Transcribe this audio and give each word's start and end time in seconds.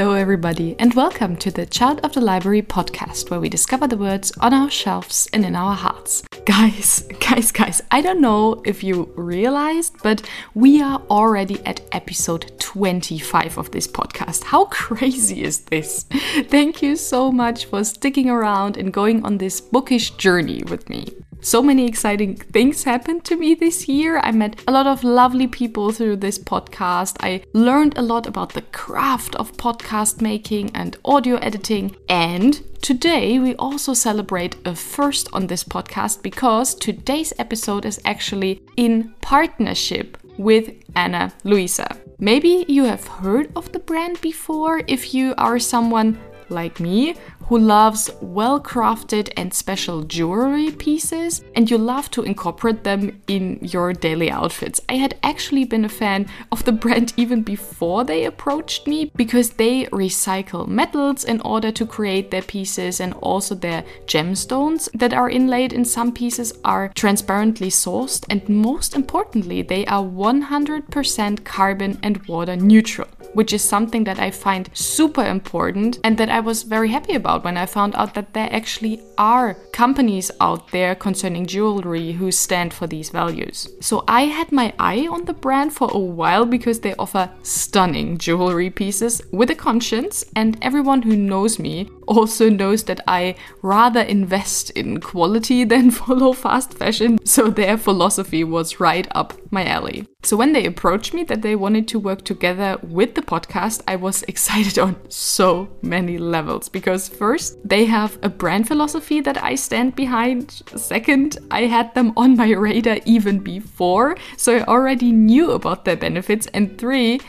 Hello, 0.00 0.14
everybody, 0.14 0.74
and 0.78 0.94
welcome 0.94 1.36
to 1.36 1.50
the 1.50 1.66
Child 1.66 2.00
of 2.02 2.14
the 2.14 2.22
Library 2.22 2.62
podcast, 2.62 3.28
where 3.28 3.38
we 3.38 3.50
discover 3.50 3.86
the 3.86 3.98
words 3.98 4.32
on 4.40 4.54
our 4.54 4.70
shelves 4.70 5.28
and 5.34 5.44
in 5.44 5.54
our 5.54 5.74
hearts. 5.76 6.22
Guys, 6.46 7.06
guys, 7.20 7.52
guys, 7.52 7.82
I 7.90 8.00
don't 8.00 8.22
know 8.22 8.62
if 8.64 8.82
you 8.82 9.12
realized, 9.14 9.96
but 10.02 10.26
we 10.54 10.80
are 10.80 11.02
already 11.10 11.60
at 11.66 11.82
episode 11.92 12.50
25 12.58 13.58
of 13.58 13.70
this 13.72 13.86
podcast. 13.86 14.44
How 14.44 14.64
crazy 14.70 15.44
is 15.44 15.64
this? 15.64 16.04
Thank 16.48 16.80
you 16.80 16.96
so 16.96 17.30
much 17.30 17.66
for 17.66 17.84
sticking 17.84 18.30
around 18.30 18.78
and 18.78 18.94
going 18.94 19.22
on 19.26 19.36
this 19.36 19.60
bookish 19.60 20.12
journey 20.12 20.62
with 20.66 20.88
me. 20.88 21.08
So 21.42 21.62
many 21.62 21.86
exciting 21.86 22.36
things 22.36 22.84
happened 22.84 23.24
to 23.24 23.36
me 23.36 23.54
this 23.54 23.88
year. 23.88 24.18
I 24.18 24.30
met 24.30 24.62
a 24.68 24.72
lot 24.72 24.86
of 24.86 25.02
lovely 25.02 25.46
people 25.46 25.90
through 25.90 26.16
this 26.16 26.38
podcast. 26.38 27.16
I 27.20 27.42
learned 27.54 27.96
a 27.96 28.02
lot 28.02 28.26
about 28.26 28.52
the 28.52 28.62
craft 28.62 29.34
of 29.36 29.56
podcast 29.56 30.20
making 30.20 30.70
and 30.74 30.98
audio 31.02 31.36
editing. 31.36 31.96
And 32.10 32.60
today 32.82 33.38
we 33.38 33.54
also 33.56 33.94
celebrate 33.94 34.56
a 34.66 34.74
first 34.74 35.28
on 35.32 35.46
this 35.46 35.64
podcast 35.64 36.22
because 36.22 36.74
today's 36.74 37.32
episode 37.38 37.86
is 37.86 38.00
actually 38.04 38.62
in 38.76 39.14
partnership 39.22 40.18
with 40.36 40.70
Ana 40.94 41.32
Luisa. 41.44 41.96
Maybe 42.18 42.66
you 42.68 42.84
have 42.84 43.06
heard 43.06 43.50
of 43.56 43.72
the 43.72 43.78
brand 43.78 44.20
before 44.20 44.82
if 44.86 45.14
you 45.14 45.34
are 45.38 45.58
someone 45.58 46.20
like 46.50 46.80
me, 46.80 47.14
who 47.50 47.58
loves 47.58 48.08
well 48.20 48.60
crafted 48.60 49.28
and 49.36 49.52
special 49.52 50.04
jewelry 50.04 50.70
pieces, 50.70 51.42
and 51.56 51.68
you 51.68 51.76
love 51.76 52.08
to 52.08 52.22
incorporate 52.22 52.84
them 52.84 53.20
in 53.26 53.58
your 53.60 53.92
daily 53.92 54.30
outfits. 54.30 54.80
I 54.88 54.94
had 54.94 55.18
actually 55.24 55.64
been 55.64 55.84
a 55.84 55.88
fan 55.88 56.28
of 56.52 56.64
the 56.64 56.70
brand 56.70 57.12
even 57.16 57.42
before 57.42 58.04
they 58.04 58.24
approached 58.24 58.86
me 58.86 59.10
because 59.16 59.50
they 59.50 59.86
recycle 59.86 60.68
metals 60.68 61.24
in 61.24 61.40
order 61.40 61.72
to 61.72 61.84
create 61.84 62.30
their 62.30 62.42
pieces, 62.42 63.00
and 63.00 63.14
also 63.14 63.56
their 63.56 63.82
gemstones 64.06 64.88
that 64.94 65.12
are 65.12 65.28
inlaid 65.28 65.72
in 65.72 65.84
some 65.84 66.12
pieces 66.12 66.52
are 66.64 66.92
transparently 66.94 67.68
sourced, 67.68 68.24
and 68.30 68.48
most 68.48 68.94
importantly, 68.94 69.62
they 69.62 69.84
are 69.86 70.04
100% 70.04 71.44
carbon 71.44 71.98
and 72.00 72.24
water 72.28 72.54
neutral 72.54 73.08
which 73.34 73.52
is 73.52 73.62
something 73.62 74.04
that 74.04 74.18
I 74.18 74.30
find 74.30 74.70
super 74.72 75.24
important 75.24 75.98
and 76.04 76.16
that 76.18 76.28
I 76.28 76.40
was 76.40 76.62
very 76.62 76.88
happy 76.88 77.14
about 77.14 77.44
when 77.44 77.56
I 77.56 77.66
found 77.66 77.94
out 77.94 78.14
that 78.14 78.32
there 78.34 78.48
actually 78.52 79.00
are 79.18 79.54
companies 79.72 80.30
out 80.40 80.70
there 80.70 80.94
concerning 80.94 81.46
jewelry 81.46 82.12
who 82.12 82.32
stand 82.32 82.72
for 82.74 82.86
these 82.86 83.10
values. 83.10 83.68
So 83.80 84.04
I 84.08 84.22
had 84.22 84.52
my 84.52 84.72
eye 84.78 85.06
on 85.10 85.24
the 85.24 85.34
brand 85.34 85.72
for 85.72 85.90
a 85.92 85.98
while 85.98 86.46
because 86.46 86.80
they 86.80 86.94
offer 86.94 87.30
stunning 87.42 88.18
jewelry 88.18 88.70
pieces 88.70 89.22
with 89.32 89.50
a 89.50 89.54
conscience, 89.54 90.24
and 90.36 90.58
everyone 90.62 91.02
who 91.02 91.16
knows 91.16 91.58
me 91.58 91.88
also 92.10 92.50
knows 92.50 92.82
that 92.84 93.00
I 93.06 93.36
rather 93.62 94.00
invest 94.00 94.70
in 94.70 95.00
quality 95.00 95.64
than 95.72 95.90
follow 95.90 96.32
fast 96.32 96.74
fashion, 96.74 97.24
so 97.24 97.48
their 97.48 97.78
philosophy 97.78 98.44
was 98.44 98.80
right 98.80 99.06
up 99.12 99.32
my 99.52 99.64
alley. 99.64 100.06
So 100.22 100.36
when 100.36 100.52
they 100.52 100.66
approached 100.66 101.14
me 101.14 101.24
that 101.24 101.40
they 101.40 101.56
wanted 101.56 101.88
to 101.88 101.98
work 101.98 102.24
together 102.24 102.78
with 102.82 103.14
the 103.14 103.22
podcast, 103.22 103.82
I 103.88 103.96
was 103.96 104.22
excited 104.28 104.78
on 104.78 104.96
so 105.08 105.68
many 105.82 106.18
levels 106.18 106.68
because 106.68 107.08
first, 107.08 107.56
they 107.64 107.84
have 107.86 108.18
a 108.22 108.28
brand 108.28 108.66
philosophy 108.66 109.20
that 109.20 109.42
I 109.42 109.54
stand 109.54 109.94
behind. 109.94 110.62
Second, 110.76 111.38
I 111.50 111.62
had 111.62 111.94
them 111.94 112.12
on 112.16 112.36
my 112.36 112.50
radar 112.50 112.98
even 113.06 113.38
before, 113.38 114.16
so 114.36 114.56
I 114.56 114.64
already 114.64 115.12
knew 115.12 115.52
about 115.52 115.84
their 115.84 115.96
benefits. 115.96 116.48
And 116.48 116.76
three, 116.76 117.20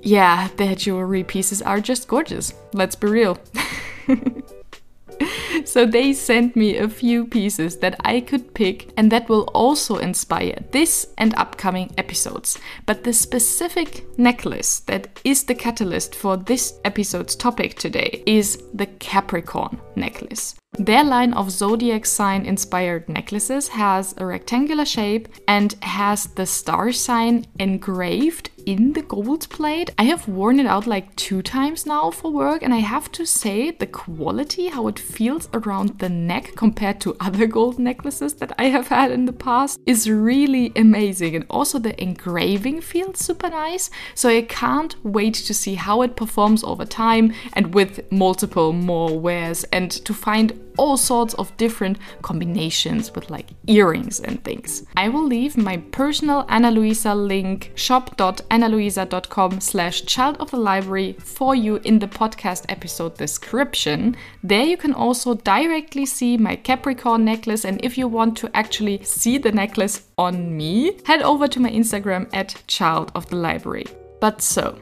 yeah, 0.00 0.48
their 0.56 0.76
jewelry 0.76 1.24
pieces 1.24 1.60
are 1.60 1.80
just 1.80 2.06
gorgeous. 2.06 2.54
Let's 2.72 2.94
be 2.94 3.08
real. 3.08 3.38
so 5.64 5.86
they 5.86 6.12
sent 6.12 6.56
me 6.56 6.76
a 6.76 6.88
few 6.88 7.26
pieces 7.26 7.78
that 7.78 7.96
I 8.04 8.20
could 8.20 8.54
pick 8.54 8.90
and 8.96 9.10
that 9.12 9.28
will 9.28 9.44
also 9.54 9.96
inspire 9.96 10.58
this 10.72 11.06
and 11.18 11.34
upcoming 11.34 11.92
episodes. 11.96 12.58
But 12.84 13.04
the 13.04 13.12
specific 13.12 14.06
necklace 14.18 14.80
that 14.80 15.20
is 15.24 15.44
the 15.44 15.54
catalyst 15.54 16.14
for 16.14 16.36
this 16.36 16.74
episode's 16.84 17.36
topic 17.36 17.76
today 17.76 18.22
is 18.26 18.62
the 18.74 18.86
Capricorn 18.86 19.80
necklace. 19.94 20.54
Their 20.78 21.04
line 21.04 21.32
of 21.32 21.50
zodiac 21.50 22.04
sign 22.04 22.44
inspired 22.44 23.08
necklaces 23.08 23.68
has 23.68 24.14
a 24.18 24.26
rectangular 24.26 24.84
shape 24.84 25.28
and 25.48 25.74
has 25.82 26.26
the 26.26 26.44
star 26.44 26.92
sign 26.92 27.46
engraved 27.58 28.50
in 28.66 28.92
the 28.92 29.02
gold 29.02 29.48
plate. 29.48 29.90
I 29.96 30.04
have 30.04 30.28
worn 30.28 30.60
it 30.60 30.66
out 30.66 30.86
like 30.86 31.14
two 31.16 31.40
times 31.40 31.86
now 31.86 32.10
for 32.10 32.30
work, 32.30 32.62
and 32.62 32.74
I 32.74 32.78
have 32.78 33.10
to 33.12 33.24
say 33.24 33.70
the 33.70 33.86
quality, 33.86 34.66
how 34.66 34.88
it 34.88 34.98
feels 34.98 35.48
around 35.54 36.00
the 36.00 36.08
neck 36.08 36.54
compared 36.56 37.00
to 37.02 37.16
other 37.20 37.46
gold 37.56 37.78
necklaces 37.78 38.34
that 38.34 38.52
I 38.58 38.64
have 38.64 38.88
had 38.88 39.12
in 39.12 39.24
the 39.24 39.32
past, 39.32 39.80
is 39.86 40.10
really 40.10 40.72
amazing. 40.76 41.36
And 41.36 41.46
also 41.48 41.78
the 41.78 42.00
engraving 42.02 42.80
feels 42.80 43.20
super 43.20 43.48
nice, 43.48 43.88
so 44.14 44.28
I 44.28 44.42
can't 44.42 44.96
wait 45.04 45.34
to 45.34 45.54
see 45.54 45.76
how 45.76 46.02
it 46.02 46.16
performs 46.16 46.64
over 46.64 46.84
time 46.84 47.32
and 47.52 47.72
with 47.72 48.10
multiple 48.10 48.72
more 48.72 49.18
wears 49.18 49.64
and 49.64 49.90
to 49.90 50.12
find 50.12 50.65
all 50.76 50.96
sorts 50.96 51.34
of 51.34 51.56
different 51.56 51.98
combinations 52.22 53.14
with 53.14 53.30
like 53.30 53.50
earrings 53.66 54.20
and 54.20 54.42
things. 54.44 54.84
I 54.96 55.08
will 55.08 55.24
leave 55.24 55.56
my 55.56 55.76
personal 55.76 56.44
Ana 56.48 56.70
Luisa 56.70 57.14
link 57.14 57.72
shop.analuisa.com 57.74 59.60
slash 59.60 60.04
child 60.04 60.36
of 60.38 60.50
the 60.50 60.56
library 60.56 61.14
for 61.18 61.54
you 61.54 61.76
in 61.84 61.98
the 61.98 62.08
podcast 62.08 62.64
episode 62.68 63.16
description. 63.16 64.16
There 64.42 64.64
you 64.64 64.76
can 64.76 64.94
also 64.94 65.34
directly 65.34 66.06
see 66.06 66.36
my 66.36 66.56
Capricorn 66.56 67.24
necklace 67.24 67.64
and 67.64 67.82
if 67.84 67.98
you 67.98 68.08
want 68.08 68.36
to 68.38 68.50
actually 68.54 69.02
see 69.04 69.38
the 69.38 69.52
necklace 69.52 70.06
on 70.18 70.56
me, 70.56 70.98
head 71.04 71.22
over 71.22 71.48
to 71.48 71.60
my 71.60 71.70
Instagram 71.70 72.28
at 72.32 72.62
child 72.66 73.12
of 73.14 73.28
the 73.28 73.36
library. 73.36 73.86
But 74.20 74.40
so, 74.40 74.78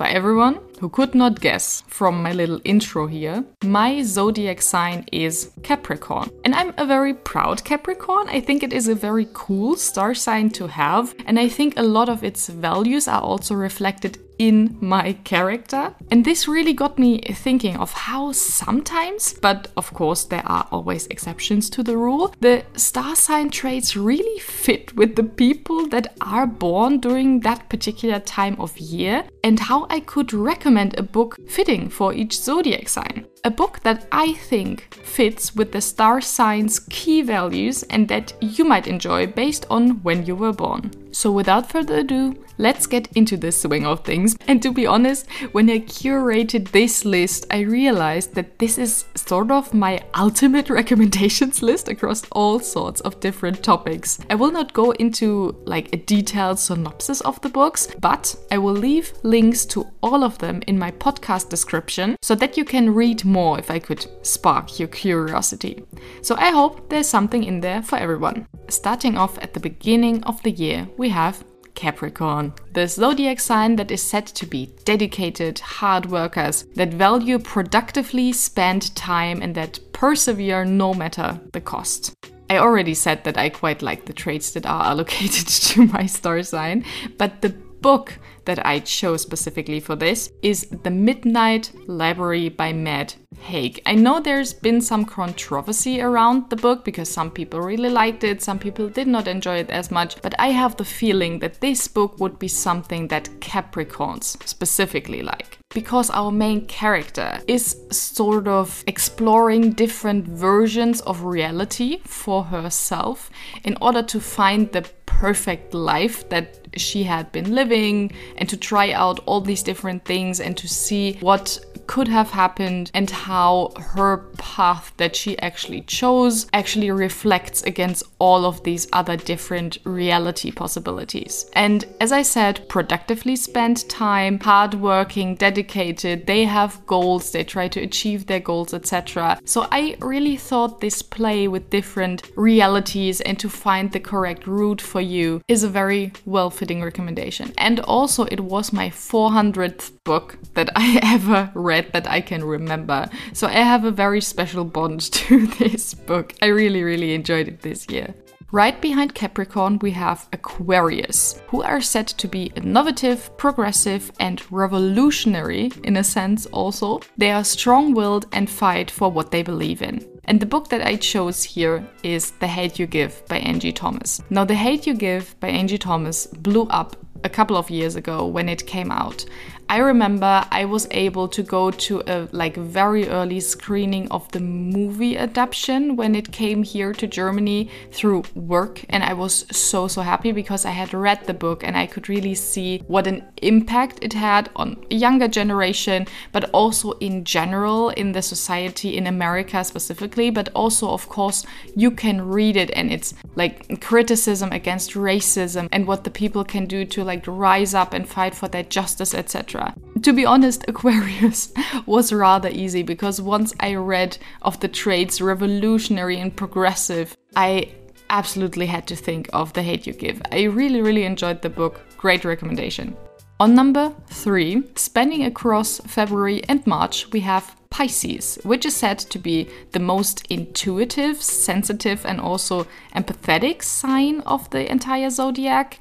for 0.00 0.06
everyone 0.06 0.58
who 0.78 0.88
could 0.88 1.14
not 1.14 1.42
guess 1.42 1.84
from 1.86 2.22
my 2.22 2.32
little 2.32 2.58
intro 2.64 3.06
here, 3.06 3.44
my 3.62 4.02
zodiac 4.02 4.62
sign 4.62 5.04
is 5.12 5.50
Capricorn. 5.62 6.30
And 6.42 6.54
I'm 6.54 6.72
a 6.78 6.86
very 6.86 7.12
proud 7.12 7.62
Capricorn. 7.64 8.26
I 8.30 8.40
think 8.40 8.62
it 8.62 8.72
is 8.72 8.88
a 8.88 8.94
very 8.94 9.28
cool 9.34 9.76
star 9.76 10.14
sign 10.14 10.48
to 10.52 10.66
have. 10.68 11.14
And 11.26 11.38
I 11.38 11.50
think 11.50 11.74
a 11.76 11.82
lot 11.82 12.08
of 12.08 12.24
its 12.24 12.48
values 12.48 13.08
are 13.08 13.20
also 13.20 13.54
reflected 13.54 14.16
in 14.40 14.74
my 14.80 15.12
character. 15.24 15.94
And 16.10 16.24
this 16.24 16.48
really 16.48 16.72
got 16.72 16.98
me 16.98 17.20
thinking 17.20 17.76
of 17.76 17.92
how 17.92 18.32
sometimes, 18.32 19.34
but 19.34 19.68
of 19.76 19.92
course 19.92 20.24
there 20.24 20.46
are 20.46 20.66
always 20.72 21.06
exceptions 21.08 21.68
to 21.70 21.82
the 21.82 21.98
rule, 21.98 22.34
the 22.40 22.64
star 22.74 23.14
sign 23.14 23.50
traits 23.50 23.96
really 23.96 24.40
fit 24.40 24.96
with 24.96 25.14
the 25.16 25.24
people 25.24 25.86
that 25.88 26.14
are 26.22 26.46
born 26.46 27.00
during 27.00 27.40
that 27.40 27.68
particular 27.68 28.18
time 28.18 28.56
of 28.58 28.78
year 28.78 29.24
and 29.44 29.60
how 29.60 29.86
I 29.90 30.00
could 30.00 30.32
recommend 30.32 30.98
a 30.98 31.02
book 31.02 31.36
fitting 31.46 31.90
for 31.90 32.14
each 32.14 32.38
zodiac 32.38 32.88
sign. 32.88 33.26
A 33.42 33.50
book 33.50 33.80
that 33.84 34.06
I 34.12 34.34
think 34.34 34.94
fits 34.94 35.56
with 35.56 35.72
the 35.72 35.80
star 35.80 36.20
sign's 36.20 36.78
key 36.90 37.22
values 37.22 37.82
and 37.84 38.06
that 38.08 38.34
you 38.42 38.66
might 38.66 38.86
enjoy 38.86 39.28
based 39.28 39.64
on 39.70 40.02
when 40.02 40.26
you 40.26 40.36
were 40.36 40.52
born. 40.52 40.90
So, 41.12 41.32
without 41.32 41.70
further 41.70 41.98
ado, 41.98 42.36
let's 42.58 42.86
get 42.86 43.08
into 43.16 43.36
the 43.36 43.50
swing 43.50 43.86
of 43.86 44.04
things. 44.04 44.36
And 44.46 44.62
to 44.62 44.72
be 44.72 44.86
honest, 44.86 45.26
when 45.52 45.68
I 45.68 45.80
curated 45.80 46.70
this 46.70 47.04
list, 47.04 47.46
I 47.50 47.60
realized 47.60 48.34
that 48.34 48.58
this 48.58 48.78
is 48.78 49.06
sort 49.16 49.50
of 49.50 49.74
my 49.74 50.00
ultimate 50.14 50.70
recommendations 50.80 51.62
list 51.62 51.88
across 51.88 52.22
all 52.32 52.60
sorts 52.60 53.00
of 53.00 53.18
different 53.20 53.62
topics. 53.62 54.20
I 54.28 54.34
will 54.34 54.52
not 54.52 54.72
go 54.72 54.92
into 54.92 55.56
like 55.64 55.92
a 55.92 55.96
detailed 55.96 56.58
synopsis 56.58 57.20
of 57.22 57.40
the 57.40 57.48
books, 57.48 57.88
but 57.98 58.36
I 58.52 58.58
will 58.58 58.74
leave 58.74 59.12
links 59.22 59.64
to 59.66 59.86
all 60.02 60.22
of 60.22 60.38
them 60.38 60.62
in 60.66 60.78
my 60.78 60.90
podcast 60.92 61.48
description 61.48 62.16
so 62.22 62.34
that 62.36 62.56
you 62.56 62.64
can 62.64 62.94
read 62.94 63.24
more 63.30 63.58
if 63.58 63.70
I 63.70 63.78
could 63.78 64.06
spark 64.22 64.78
your 64.78 64.88
curiosity. 64.88 65.84
So 66.22 66.34
I 66.36 66.50
hope 66.50 66.88
there's 66.88 67.08
something 67.08 67.44
in 67.44 67.60
there 67.60 67.82
for 67.82 67.96
everyone. 67.96 68.46
Starting 68.68 69.16
off 69.16 69.38
at 69.38 69.54
the 69.54 69.60
beginning 69.60 70.22
of 70.24 70.42
the 70.42 70.50
year, 70.50 70.88
we 70.96 71.08
have 71.10 71.44
Capricorn, 71.74 72.52
the 72.74 72.86
zodiac 72.86 73.40
sign 73.40 73.76
that 73.76 73.90
is 73.90 74.02
said 74.02 74.26
to 74.26 74.46
be 74.46 74.70
dedicated, 74.84 75.58
hard 75.60 76.06
workers 76.06 76.64
that 76.74 76.92
value 76.92 77.38
productively 77.38 78.32
spent 78.32 78.94
time 78.94 79.40
and 79.40 79.54
that 79.54 79.78
persevere 79.92 80.64
no 80.64 80.92
matter 80.92 81.40
the 81.52 81.60
cost. 81.60 82.14
I 82.50 82.58
already 82.58 82.94
said 82.94 83.24
that 83.24 83.38
I 83.38 83.48
quite 83.48 83.80
like 83.80 84.04
the 84.04 84.12
traits 84.12 84.50
that 84.52 84.66
are 84.66 84.84
allocated 84.90 85.46
to 85.46 85.86
my 85.86 86.06
star 86.06 86.42
sign, 86.42 86.84
but 87.16 87.40
the 87.40 87.50
book 87.80 88.18
that 88.44 88.64
I 88.66 88.80
chose 88.80 89.22
specifically 89.22 89.80
for 89.80 89.96
this 89.96 90.30
is 90.42 90.66
The 90.82 90.90
Midnight 90.90 91.72
Library 91.86 92.48
by 92.48 92.72
Matt 92.72 93.16
Haig. 93.40 93.80
I 93.86 93.94
know 93.94 94.20
there's 94.20 94.52
been 94.52 94.80
some 94.80 95.04
controversy 95.04 96.00
around 96.00 96.50
the 96.50 96.56
book 96.56 96.84
because 96.84 97.08
some 97.08 97.30
people 97.30 97.60
really 97.60 97.90
liked 97.90 98.24
it, 98.24 98.42
some 98.42 98.58
people 98.58 98.88
did 98.88 99.08
not 99.08 99.26
enjoy 99.26 99.56
it 99.56 99.70
as 99.70 99.90
much, 99.90 100.20
but 100.22 100.34
I 100.38 100.48
have 100.48 100.76
the 100.76 100.84
feeling 100.84 101.40
that 101.40 101.60
this 101.60 101.88
book 101.88 102.18
would 102.20 102.38
be 102.38 102.48
something 102.48 103.08
that 103.08 103.28
Capricorns 103.40 104.36
specifically 104.46 105.22
like 105.22 105.60
because 105.72 106.10
our 106.10 106.32
main 106.32 106.66
character 106.66 107.38
is 107.46 107.76
sort 107.92 108.48
of 108.48 108.82
exploring 108.88 109.70
different 109.70 110.26
versions 110.26 111.00
of 111.02 111.22
reality 111.22 112.00
for 112.04 112.42
herself 112.42 113.30
in 113.62 113.76
order 113.80 114.02
to 114.02 114.20
find 114.20 114.72
the 114.72 114.82
perfect 115.06 115.72
life 115.72 116.28
that 116.28 116.66
she 116.76 117.04
had 117.04 117.30
been 117.30 117.54
living 117.54 118.12
and 118.36 118.48
to 118.48 118.56
try 118.56 118.90
out 118.92 119.20
all 119.26 119.40
these 119.40 119.62
different 119.62 120.04
things 120.04 120.40
and 120.40 120.56
to 120.56 120.66
see 120.66 121.12
what 121.20 121.58
could 121.90 122.06
have 122.06 122.30
happened 122.30 122.88
and 122.94 123.10
how 123.10 123.72
her 123.94 124.18
path 124.38 124.92
that 124.96 125.16
she 125.16 125.36
actually 125.40 125.80
chose 125.80 126.46
actually 126.52 126.88
reflects 126.88 127.64
against 127.64 128.04
all 128.20 128.44
of 128.44 128.62
these 128.62 128.86
other 128.92 129.16
different 129.16 129.76
reality 129.82 130.52
possibilities. 130.52 131.50
And 131.54 131.84
as 132.00 132.12
I 132.12 132.22
said, 132.22 132.68
productively 132.68 133.34
spent 133.34 133.88
time, 133.88 134.38
hardworking, 134.38 135.34
dedicated, 135.34 136.28
they 136.28 136.44
have 136.44 136.86
goals, 136.86 137.32
they 137.32 137.42
try 137.42 137.66
to 137.66 137.80
achieve 137.80 138.26
their 138.26 138.38
goals, 138.38 138.72
etc. 138.72 139.40
So 139.44 139.66
I 139.72 139.96
really 139.98 140.36
thought 140.36 140.80
this 140.80 141.02
play 141.02 141.48
with 141.48 141.70
different 141.70 142.22
realities 142.36 143.20
and 143.22 143.36
to 143.40 143.48
find 143.48 143.90
the 143.90 143.98
correct 143.98 144.46
route 144.46 144.80
for 144.80 145.00
you 145.00 145.42
is 145.48 145.64
a 145.64 145.68
very 145.68 146.12
well 146.24 146.50
fitting 146.50 146.84
recommendation. 146.84 147.52
And 147.58 147.80
also, 147.80 148.26
it 148.26 148.38
was 148.38 148.72
my 148.72 148.90
400th 148.90 149.90
book 150.10 150.36
that 150.54 150.70
I 150.76 150.98
ever 151.14 151.52
read 151.54 151.92
that 151.92 152.10
I 152.10 152.20
can 152.20 152.42
remember. 152.42 153.08
So 153.32 153.46
I 153.46 153.62
have 153.72 153.84
a 153.84 153.92
very 154.04 154.20
special 154.20 154.64
bond 154.64 155.00
to 155.20 155.46
this 155.46 155.94
book. 155.94 156.34
I 156.42 156.46
really, 156.46 156.82
really 156.82 157.14
enjoyed 157.14 157.46
it 157.46 157.62
this 157.62 157.88
year. 157.88 158.12
Right 158.52 158.80
behind 158.80 159.14
Capricorn, 159.14 159.78
we 159.78 159.92
have 159.92 160.28
Aquarius, 160.32 161.40
who 161.46 161.62
are 161.62 161.80
said 161.80 162.08
to 162.08 162.26
be 162.26 162.52
innovative, 162.56 163.30
progressive, 163.36 164.10
and 164.18 164.42
revolutionary 164.50 165.70
in 165.84 165.96
a 165.96 166.02
sense 166.02 166.46
also. 166.46 167.00
They 167.16 167.30
are 167.30 167.44
strong 167.44 167.94
willed 167.94 168.26
and 168.32 168.50
fight 168.50 168.90
for 168.90 169.08
what 169.12 169.30
they 169.30 169.44
believe 169.44 169.80
in. 169.80 170.04
And 170.24 170.40
the 170.40 170.52
book 170.54 170.68
that 170.70 170.84
I 170.84 170.96
chose 170.96 171.44
here 171.44 171.86
is 172.02 172.32
The 172.40 172.48
Hate 172.48 172.80
You 172.80 172.86
Give 172.88 173.14
by 173.28 173.38
Angie 173.38 173.72
Thomas. 173.72 174.20
Now, 174.30 174.44
The 174.44 174.60
Hate 174.66 174.88
You 174.88 174.94
Give 174.94 175.38
by 175.38 175.48
Angie 175.48 175.78
Thomas 175.78 176.26
blew 176.26 176.66
up 176.80 176.96
a 177.24 177.28
couple 177.28 177.56
of 177.56 177.70
years 177.70 177.96
ago 177.96 178.26
when 178.26 178.48
it 178.48 178.66
came 178.66 178.90
out. 178.90 179.24
I 179.70 179.78
remember 179.78 180.44
I 180.50 180.64
was 180.64 180.88
able 180.90 181.28
to 181.28 181.44
go 181.44 181.70
to 181.70 182.02
a 182.08 182.28
like 182.32 182.56
very 182.56 183.08
early 183.08 183.38
screening 183.38 184.10
of 184.10 184.28
the 184.32 184.40
movie 184.40 185.16
adaptation 185.16 185.94
when 185.94 186.16
it 186.16 186.32
came 186.32 186.64
here 186.64 186.92
to 186.94 187.06
Germany 187.06 187.70
through 187.92 188.24
work 188.34 188.84
and 188.88 189.04
I 189.04 189.12
was 189.12 189.46
so 189.56 189.86
so 189.86 190.02
happy 190.02 190.32
because 190.32 190.64
I 190.64 190.72
had 190.72 190.92
read 190.92 191.24
the 191.28 191.34
book 191.34 191.62
and 191.62 191.76
I 191.76 191.86
could 191.86 192.08
really 192.08 192.34
see 192.34 192.82
what 192.88 193.06
an 193.06 193.22
impact 193.42 194.00
it 194.02 194.12
had 194.12 194.50
on 194.56 194.76
a 194.90 194.96
younger 194.96 195.28
generation 195.28 196.08
but 196.32 196.50
also 196.50 196.90
in 196.98 197.22
general 197.22 197.90
in 197.90 198.10
the 198.10 198.22
society 198.22 198.96
in 198.96 199.06
America 199.06 199.62
specifically 199.62 200.30
but 200.30 200.48
also 200.52 200.90
of 200.90 201.08
course 201.08 201.46
you 201.76 201.92
can 201.92 202.22
read 202.22 202.56
it 202.56 202.72
and 202.74 202.90
it's 202.90 203.14
like 203.36 203.80
criticism 203.80 204.50
against 204.50 204.94
racism 204.94 205.68
and 205.70 205.86
what 205.86 206.02
the 206.02 206.10
people 206.10 206.42
can 206.42 206.66
do 206.66 206.84
to 206.84 207.04
like 207.04 207.22
rise 207.28 207.72
up 207.72 207.94
and 207.94 208.08
fight 208.08 208.34
for 208.34 208.48
their 208.48 208.64
justice 208.64 209.14
etc 209.14 209.59
to 210.02 210.12
be 210.12 210.24
honest, 210.26 210.64
Aquarius 210.68 211.52
was 211.86 212.12
rather 212.12 212.48
easy 212.48 212.82
because 212.82 213.20
once 213.20 213.52
I 213.60 213.74
read 213.74 214.18
of 214.42 214.60
the 214.60 214.68
traits 214.68 215.20
revolutionary 215.20 216.18
and 216.18 216.34
progressive, 216.34 217.16
I 217.36 217.72
absolutely 218.08 218.66
had 218.66 218.86
to 218.88 218.96
think 218.96 219.28
of 219.32 219.52
The 219.52 219.62
Hate 219.62 219.86
You 219.86 219.92
Give. 219.92 220.20
I 220.32 220.44
really, 220.44 220.80
really 220.80 221.04
enjoyed 221.04 221.42
the 221.42 221.50
book. 221.50 221.80
Great 221.96 222.24
recommendation. 222.24 222.96
On 223.38 223.54
number 223.54 223.94
three, 224.08 224.62
spanning 224.76 225.24
across 225.24 225.80
February 225.86 226.42
and 226.48 226.66
March, 226.66 227.10
we 227.10 227.20
have 227.20 227.56
Pisces, 227.70 228.38
which 228.42 228.66
is 228.66 228.76
said 228.76 228.98
to 228.98 229.18
be 229.18 229.48
the 229.72 229.78
most 229.78 230.26
intuitive, 230.28 231.22
sensitive, 231.22 232.04
and 232.04 232.20
also 232.20 232.66
empathetic 232.94 233.62
sign 233.62 234.20
of 234.22 234.50
the 234.50 234.70
entire 234.70 235.08
zodiac. 235.08 235.78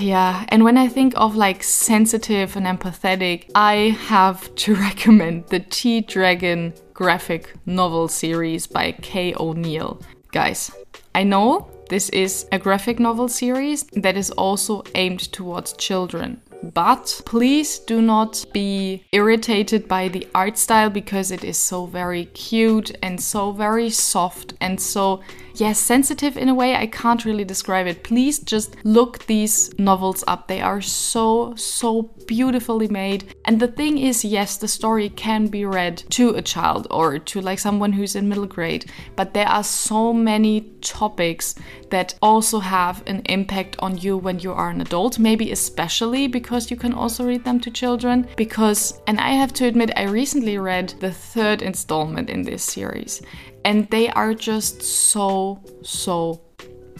Yeah, 0.00 0.44
and 0.48 0.64
when 0.64 0.78
I 0.78 0.88
think 0.88 1.12
of 1.16 1.36
like 1.36 1.62
sensitive 1.62 2.56
and 2.56 2.66
empathetic, 2.66 3.50
I 3.54 3.96
have 4.06 4.54
to 4.56 4.74
recommend 4.88 5.46
the 5.48 5.60
Tea 5.60 6.00
Dragon 6.00 6.72
graphic 6.94 7.54
novel 7.66 8.08
series 8.08 8.66
by 8.66 8.92
Kay 8.92 9.34
O'Neill. 9.38 10.00
Guys, 10.32 10.70
I 11.14 11.24
know 11.24 11.70
this 11.88 12.08
is 12.10 12.46
a 12.52 12.58
graphic 12.58 13.00
novel 13.00 13.28
series 13.28 13.84
that 13.94 14.16
is 14.16 14.30
also 14.32 14.84
aimed 14.94 15.32
towards 15.32 15.72
children. 15.72 16.40
But 16.62 17.22
please 17.24 17.78
do 17.78 18.02
not 18.02 18.44
be 18.52 19.04
irritated 19.12 19.88
by 19.88 20.08
the 20.08 20.28
art 20.34 20.58
style 20.58 20.90
because 20.90 21.30
it 21.30 21.42
is 21.42 21.56
so 21.56 21.86
very 21.86 22.26
cute 22.26 22.92
and 23.02 23.20
so 23.20 23.50
very 23.50 23.88
soft 23.88 24.54
and 24.60 24.78
so 24.80 25.22
yes, 25.54 25.78
sensitive 25.78 26.36
in 26.36 26.48
a 26.48 26.54
way. 26.54 26.74
I 26.76 26.86
can't 26.86 27.24
really 27.24 27.44
describe 27.44 27.86
it. 27.86 28.04
Please 28.04 28.38
just 28.38 28.76
look 28.84 29.26
these 29.26 29.72
novels 29.78 30.24
up. 30.26 30.48
They 30.48 30.60
are 30.60 30.80
so, 30.80 31.54
so 31.56 32.02
beautifully 32.26 32.88
made. 32.88 33.34
And 33.44 33.60
the 33.60 33.68
thing 33.68 33.98
is, 33.98 34.24
yes, 34.24 34.56
the 34.56 34.68
story 34.68 35.08
can 35.08 35.46
be 35.48 35.64
read 35.64 35.98
to 36.10 36.30
a 36.30 36.42
child 36.42 36.86
or 36.90 37.18
to 37.18 37.40
like 37.40 37.58
someone 37.58 37.92
who's 37.92 38.16
in 38.16 38.28
middle 38.28 38.46
grade, 38.46 38.90
but 39.16 39.34
there 39.34 39.48
are 39.48 39.64
so 39.64 40.12
many 40.12 40.72
topics 40.80 41.54
that 41.90 42.14
also 42.22 42.60
have 42.60 43.02
an 43.06 43.22
impact 43.26 43.76
on 43.80 43.98
you 43.98 44.16
when 44.16 44.38
you 44.38 44.52
are 44.52 44.70
an 44.70 44.80
adult, 44.80 45.18
maybe 45.18 45.50
especially 45.50 46.28
because 46.28 46.70
you 46.70 46.76
can 46.76 46.92
also 46.92 47.24
read 47.24 47.44
them 47.44 47.60
to 47.60 47.70
children. 47.70 48.28
Because, 48.36 49.00
and 49.06 49.20
I 49.20 49.30
have 49.30 49.52
to 49.54 49.66
admit, 49.66 49.90
I 49.96 50.04
recently 50.04 50.58
read 50.58 50.94
the 51.00 51.12
third 51.12 51.62
installment 51.62 52.30
in 52.30 52.42
this 52.42 52.62
series, 52.62 53.22
and 53.64 53.88
they 53.90 54.08
are 54.10 54.34
just 54.34 54.82
so, 54.82 55.60
so 55.82 56.40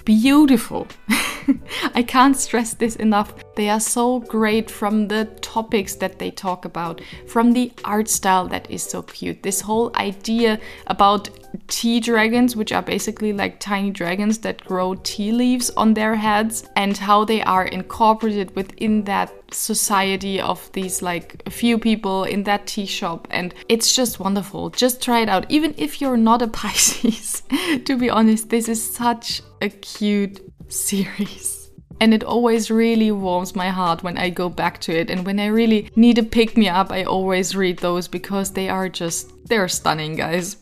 beautiful. 0.04 0.86
I 1.94 2.02
can't 2.02 2.36
stress 2.36 2.74
this 2.74 2.96
enough. 2.96 3.34
They 3.56 3.68
are 3.68 3.80
so 3.80 4.20
great 4.20 4.70
from 4.70 5.08
the 5.08 5.26
topics 5.40 5.94
that 5.96 6.18
they 6.18 6.30
talk 6.30 6.64
about, 6.64 7.00
from 7.26 7.52
the 7.52 7.72
art 7.84 8.08
style 8.08 8.46
that 8.48 8.70
is 8.70 8.82
so 8.82 9.02
cute. 9.02 9.42
This 9.42 9.60
whole 9.60 9.90
idea 9.96 10.60
about 10.86 11.30
tea 11.68 12.00
dragons, 12.00 12.56
which 12.56 12.72
are 12.72 12.82
basically 12.82 13.32
like 13.32 13.60
tiny 13.60 13.90
dragons 13.90 14.38
that 14.38 14.64
grow 14.64 14.94
tea 15.02 15.32
leaves 15.32 15.70
on 15.70 15.94
their 15.94 16.14
heads, 16.14 16.68
and 16.76 16.96
how 16.96 17.24
they 17.24 17.42
are 17.42 17.64
incorporated 17.64 18.54
within 18.56 19.04
that 19.04 19.32
society 19.52 20.40
of 20.40 20.70
these 20.72 21.02
like 21.02 21.42
a 21.46 21.50
few 21.50 21.78
people 21.78 22.24
in 22.24 22.44
that 22.44 22.66
tea 22.66 22.86
shop. 22.86 23.26
And 23.30 23.54
it's 23.68 23.94
just 23.94 24.20
wonderful. 24.20 24.70
Just 24.70 25.02
try 25.02 25.20
it 25.20 25.28
out. 25.28 25.46
Even 25.48 25.74
if 25.76 26.00
you're 26.00 26.16
not 26.16 26.42
a 26.42 26.48
pisces 26.60 27.42
to 27.84 27.96
be 27.96 28.10
honest 28.10 28.50
this 28.50 28.68
is 28.68 28.82
such 28.82 29.42
a 29.60 29.68
cute 29.68 30.40
series. 30.68 31.70
And 32.00 32.14
it 32.14 32.24
always 32.24 32.70
really 32.70 33.10
warms 33.10 33.54
my 33.54 33.68
heart 33.68 34.02
when 34.02 34.16
I 34.16 34.30
go 34.30 34.48
back 34.48 34.80
to 34.82 34.98
it. 34.98 35.10
And 35.10 35.26
when 35.26 35.38
I 35.38 35.46
really 35.46 35.90
need 35.96 36.16
a 36.16 36.22
pick 36.22 36.56
me 36.56 36.68
up 36.68 36.90
I 36.90 37.04
always 37.04 37.54
read 37.56 37.78
those 37.78 38.08
because 38.08 38.52
they 38.52 38.68
are 38.68 38.88
just 38.88 39.30
they're 39.46 39.68
stunning 39.68 40.16
guys 40.16 40.56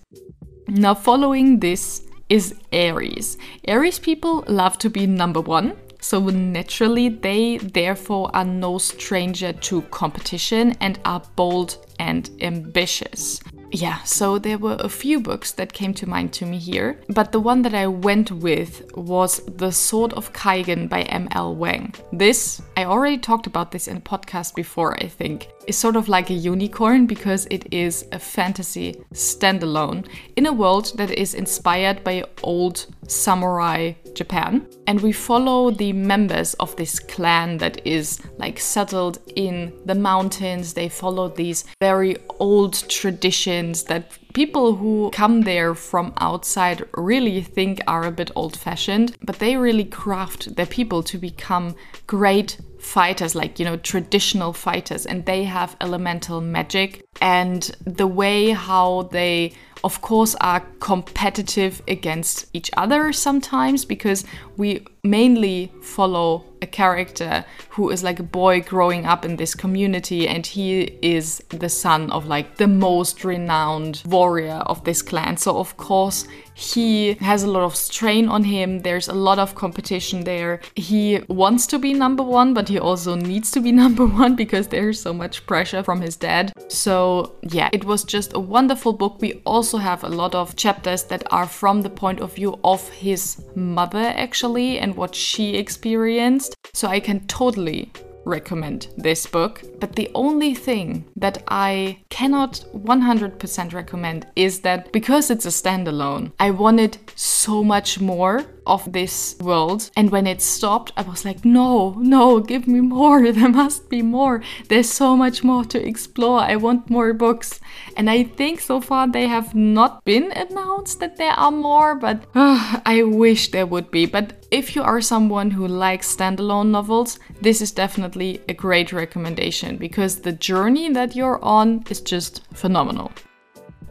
now 0.69 0.95
following 0.95 1.61
this 1.61 2.03
is 2.29 2.55
Aries. 2.73 3.39
Aries 3.67 3.99
people 3.99 4.45
love 4.47 4.79
to 4.79 4.91
be 4.91 5.07
number 5.07 5.41
1 5.41 5.77
so 6.01 6.21
naturally, 6.21 7.09
they 7.09 7.59
therefore 7.59 8.31
are 8.35 8.45
no 8.45 8.79
stranger 8.79 9.53
to 9.53 9.83
competition 9.83 10.77
and 10.81 10.99
are 11.05 11.23
bold 11.35 11.77
and 11.99 12.31
ambitious. 12.41 13.41
Yeah, 13.71 14.03
so 14.05 14.39
there 14.39 14.57
were 14.57 14.77
a 14.79 14.89
few 14.89 15.21
books 15.21 15.53
that 15.53 15.75
came 15.75 15.93
to 15.95 16.09
mind 16.09 16.33
to 16.35 16.47
me 16.47 16.57
here, 16.59 17.01
but 17.09 17.33
the 17.33 17.41
one 17.41 17.63
that 17.63 17.75
I 17.75 17.87
went 17.87 18.31
with 18.31 18.91
was 18.95 19.45
The 19.45 19.71
Sword 19.71 20.15
of 20.15 20.33
Kaigen 20.33 20.89
by 20.89 21.03
M.L. 21.03 21.55
Wang. 21.55 21.93
This, 22.13 22.63
I 22.79 22.85
already 22.85 23.19
talked 23.19 23.47
about 23.47 23.73
this 23.73 23.87
in 23.87 23.99
a 23.99 24.01
podcast 24.01 24.55
before, 24.55 24.97
I 25.03 25.09
think, 25.09 25.49
is 25.69 25.77
sort 25.77 25.97
of 25.97 26.09
like 26.09 26.31
a 26.31 26.35
unicorn 26.35 27.07
because 27.07 27.47
it 27.51 27.73
is 27.73 28.07
a 28.13 28.19
fantasy 28.19 28.95
standalone 29.13 30.07
in 30.37 30.47
a 30.47 30.53
world 30.53 30.93
that 30.97 31.11
is 31.11 31.35
inspired 31.35 32.03
by 32.03 32.25
old 32.43 32.87
samurai 33.07 33.93
Japan. 34.15 34.67
And 34.87 35.01
we 35.01 35.13
follow 35.13 35.71
the 35.71 35.93
members 35.93 36.55
of 36.55 36.75
this 36.77 36.99
clan 36.99 37.59
that 37.59 37.87
is 37.87 38.21
like 38.39 38.59
settled 38.59 39.19
in 39.37 39.73
the 39.85 39.95
mountains. 39.95 40.73
They 40.73 40.89
follow 40.89 41.29
these 41.29 41.65
very 41.81 42.17
old 42.41 42.89
traditions 42.89 43.85
that 43.85 44.19
people 44.39 44.77
who 44.77 45.11
come 45.13 45.41
there 45.41 45.75
from 45.75 46.13
outside 46.19 46.87
really 46.95 47.43
think 47.43 47.81
are 47.89 48.05
a 48.05 48.13
bit 48.13 48.31
old 48.37 48.57
fashioned, 48.57 49.17
but 49.21 49.41
they 49.41 49.57
really 49.57 49.85
craft 49.85 50.55
their 50.55 50.65
people 50.65 51.03
to 51.03 51.19
become 51.19 51.75
great 52.07 52.57
fighters, 52.79 53.35
like, 53.35 53.59
you 53.59 53.65
know, 53.65 53.77
traditional 53.79 54.53
fighters, 54.53 55.07
and 55.07 55.27
they 55.27 55.43
have 55.43 55.77
elemental 55.81 56.41
magic. 56.41 57.05
And 57.21 57.63
the 57.85 58.07
way 58.07 58.51
how 58.51 59.09
they 59.11 59.55
of 59.85 60.01
course, 60.01 60.35
are 60.41 60.61
competitive 60.81 61.83
against 61.89 62.47
each 62.53 62.71
other 62.77 63.13
sometimes 63.13 63.85
because 63.85 64.25
we 64.57 64.85
mainly 65.05 65.73
follow 65.83 66.45
a 66.61 66.67
character 66.67 67.45
who 67.71 67.91
is 67.91 68.03
like 68.03 68.19
a 68.19 68.25
boy 68.25 68.61
growing 68.61 69.07
up 69.07 69.25
in 69.25 69.37
this 69.37 69.55
community 69.55 70.27
and 70.27 70.47
he 70.47 70.83
is 71.03 71.43
the 71.51 71.69
son 71.69 72.11
of 72.11 72.27
like 72.27 72.57
the 72.57 72.67
most 72.67 73.25
renowned 73.25 74.03
warrior 74.07 74.63
of 74.67 74.83
this 74.85 75.03
clan. 75.03 75.37
So, 75.37 75.59
of 75.59 75.77
course, 75.77 76.27
he 76.59 77.15
has 77.21 77.45
a 77.45 77.51
lot 77.51 77.63
of 77.63 77.77
strain 77.77 78.29
on 78.29 78.43
him. 78.43 78.81
There's 78.81 79.07
a 79.07 79.15
lot 79.15 79.39
of 79.39 79.55
competition 79.55 80.25
there. 80.25 80.61
He 80.75 81.21
wants 81.29 81.69
to 81.69 81.79
be 81.79 81.95
number 81.95 82.25
one, 82.25 82.53
but 82.53 82.69
he 82.69 82.81
also 82.81 83.15
needs 83.15 83.53
to 83.53 83.61
be 83.61 83.71
number 83.85 84.05
one 84.05 84.35
because 84.35 84.67
there's 84.67 85.01
so 85.01 85.15
much 85.15 85.47
pressure 85.47 85.85
from 85.85 86.01
his 86.01 86.17
dad. 86.17 86.53
So, 86.67 87.37
yeah, 87.43 87.69
it 87.73 87.85
was 87.85 88.03
just 88.03 88.33
a 88.35 88.41
wonderful 88.41 88.93
book. 88.93 89.19
We 89.21 89.41
also 89.47 89.79
have 89.79 90.03
a 90.03 90.09
lot 90.09 90.35
of 90.35 90.57
chapters 90.57 91.05
that 91.05 91.23
are 91.33 91.47
from 91.47 91.83
the 91.83 91.91
point 91.91 92.21
of 92.21 92.35
view 92.35 92.59
of 92.65 92.89
his 92.89 93.41
mother, 93.55 94.13
actually, 94.17 94.81
and 94.81 94.97
what 94.97 95.15
she 95.15 95.55
experienced. 95.55 96.57
So, 96.75 96.89
I 96.89 96.99
can 96.99 97.25
totally 97.29 97.93
recommend 98.29 98.89
this 98.97 99.27
book. 99.27 99.63
But 99.81 99.97
the 99.97 100.11
only 100.15 100.55
thing 100.55 101.07
that 101.17 101.43
I 101.49 101.99
cannot 102.11 102.65
100% 102.75 103.73
recommend 103.73 104.27
is 104.37 104.61
that 104.61 104.93
because 104.93 105.31
it's 105.31 105.47
a 105.47 105.49
standalone, 105.49 106.33
I 106.39 106.51
wanted 106.51 106.99
so 107.17 107.65
much 107.65 108.01
more 108.01 108.45
of 108.69 108.93
this 108.93 109.37
world. 109.41 109.91
And 109.97 110.11
when 110.11 110.27
it 110.27 110.41
stopped, 110.41 110.93
I 110.97 111.03
was 111.03 111.25
like, 111.25 111.45
no, 111.45 111.95
no, 111.99 112.41
give 112.41 112.69
me 112.69 112.81
more. 112.81 113.33
There 113.39 113.49
must 113.49 113.89
be 113.89 114.03
more. 114.03 114.43
There's 114.69 114.89
so 114.91 115.17
much 115.17 115.45
more 115.45 115.65
to 115.67 115.87
explore. 115.87 116.41
I 116.41 116.57
want 116.57 116.91
more 116.91 117.13
books. 117.13 117.61
And 117.97 118.11
I 118.11 118.25
think 118.25 118.61
so 118.61 118.81
far 118.81 119.07
they 119.07 119.27
have 119.27 119.55
not 119.55 120.05
been 120.05 120.33
announced 120.33 121.01
that 121.01 121.17
there 121.17 121.33
are 121.33 121.51
more, 121.51 121.95
but 121.95 122.25
uh, 122.35 122.81
I 122.85 123.03
wish 123.03 123.51
there 123.51 123.67
would 123.67 123.91
be. 123.91 124.07
But 124.07 124.47
if 124.51 124.75
you 124.75 124.83
are 124.83 125.01
someone 125.01 125.51
who 125.51 125.69
likes 125.69 126.15
standalone 126.15 126.71
novels, 126.71 127.19
this 127.41 127.61
is 127.61 127.73
definitely 127.73 128.41
a 128.49 128.55
great 128.55 128.93
recommendation 128.93 129.77
because 129.77 130.21
the 130.21 130.33
journey 130.33 130.93
that 130.93 131.15
you're 131.15 131.43
on 131.45 131.85
is 131.91 132.01
just 132.01 132.43
phenomenal. 132.55 133.13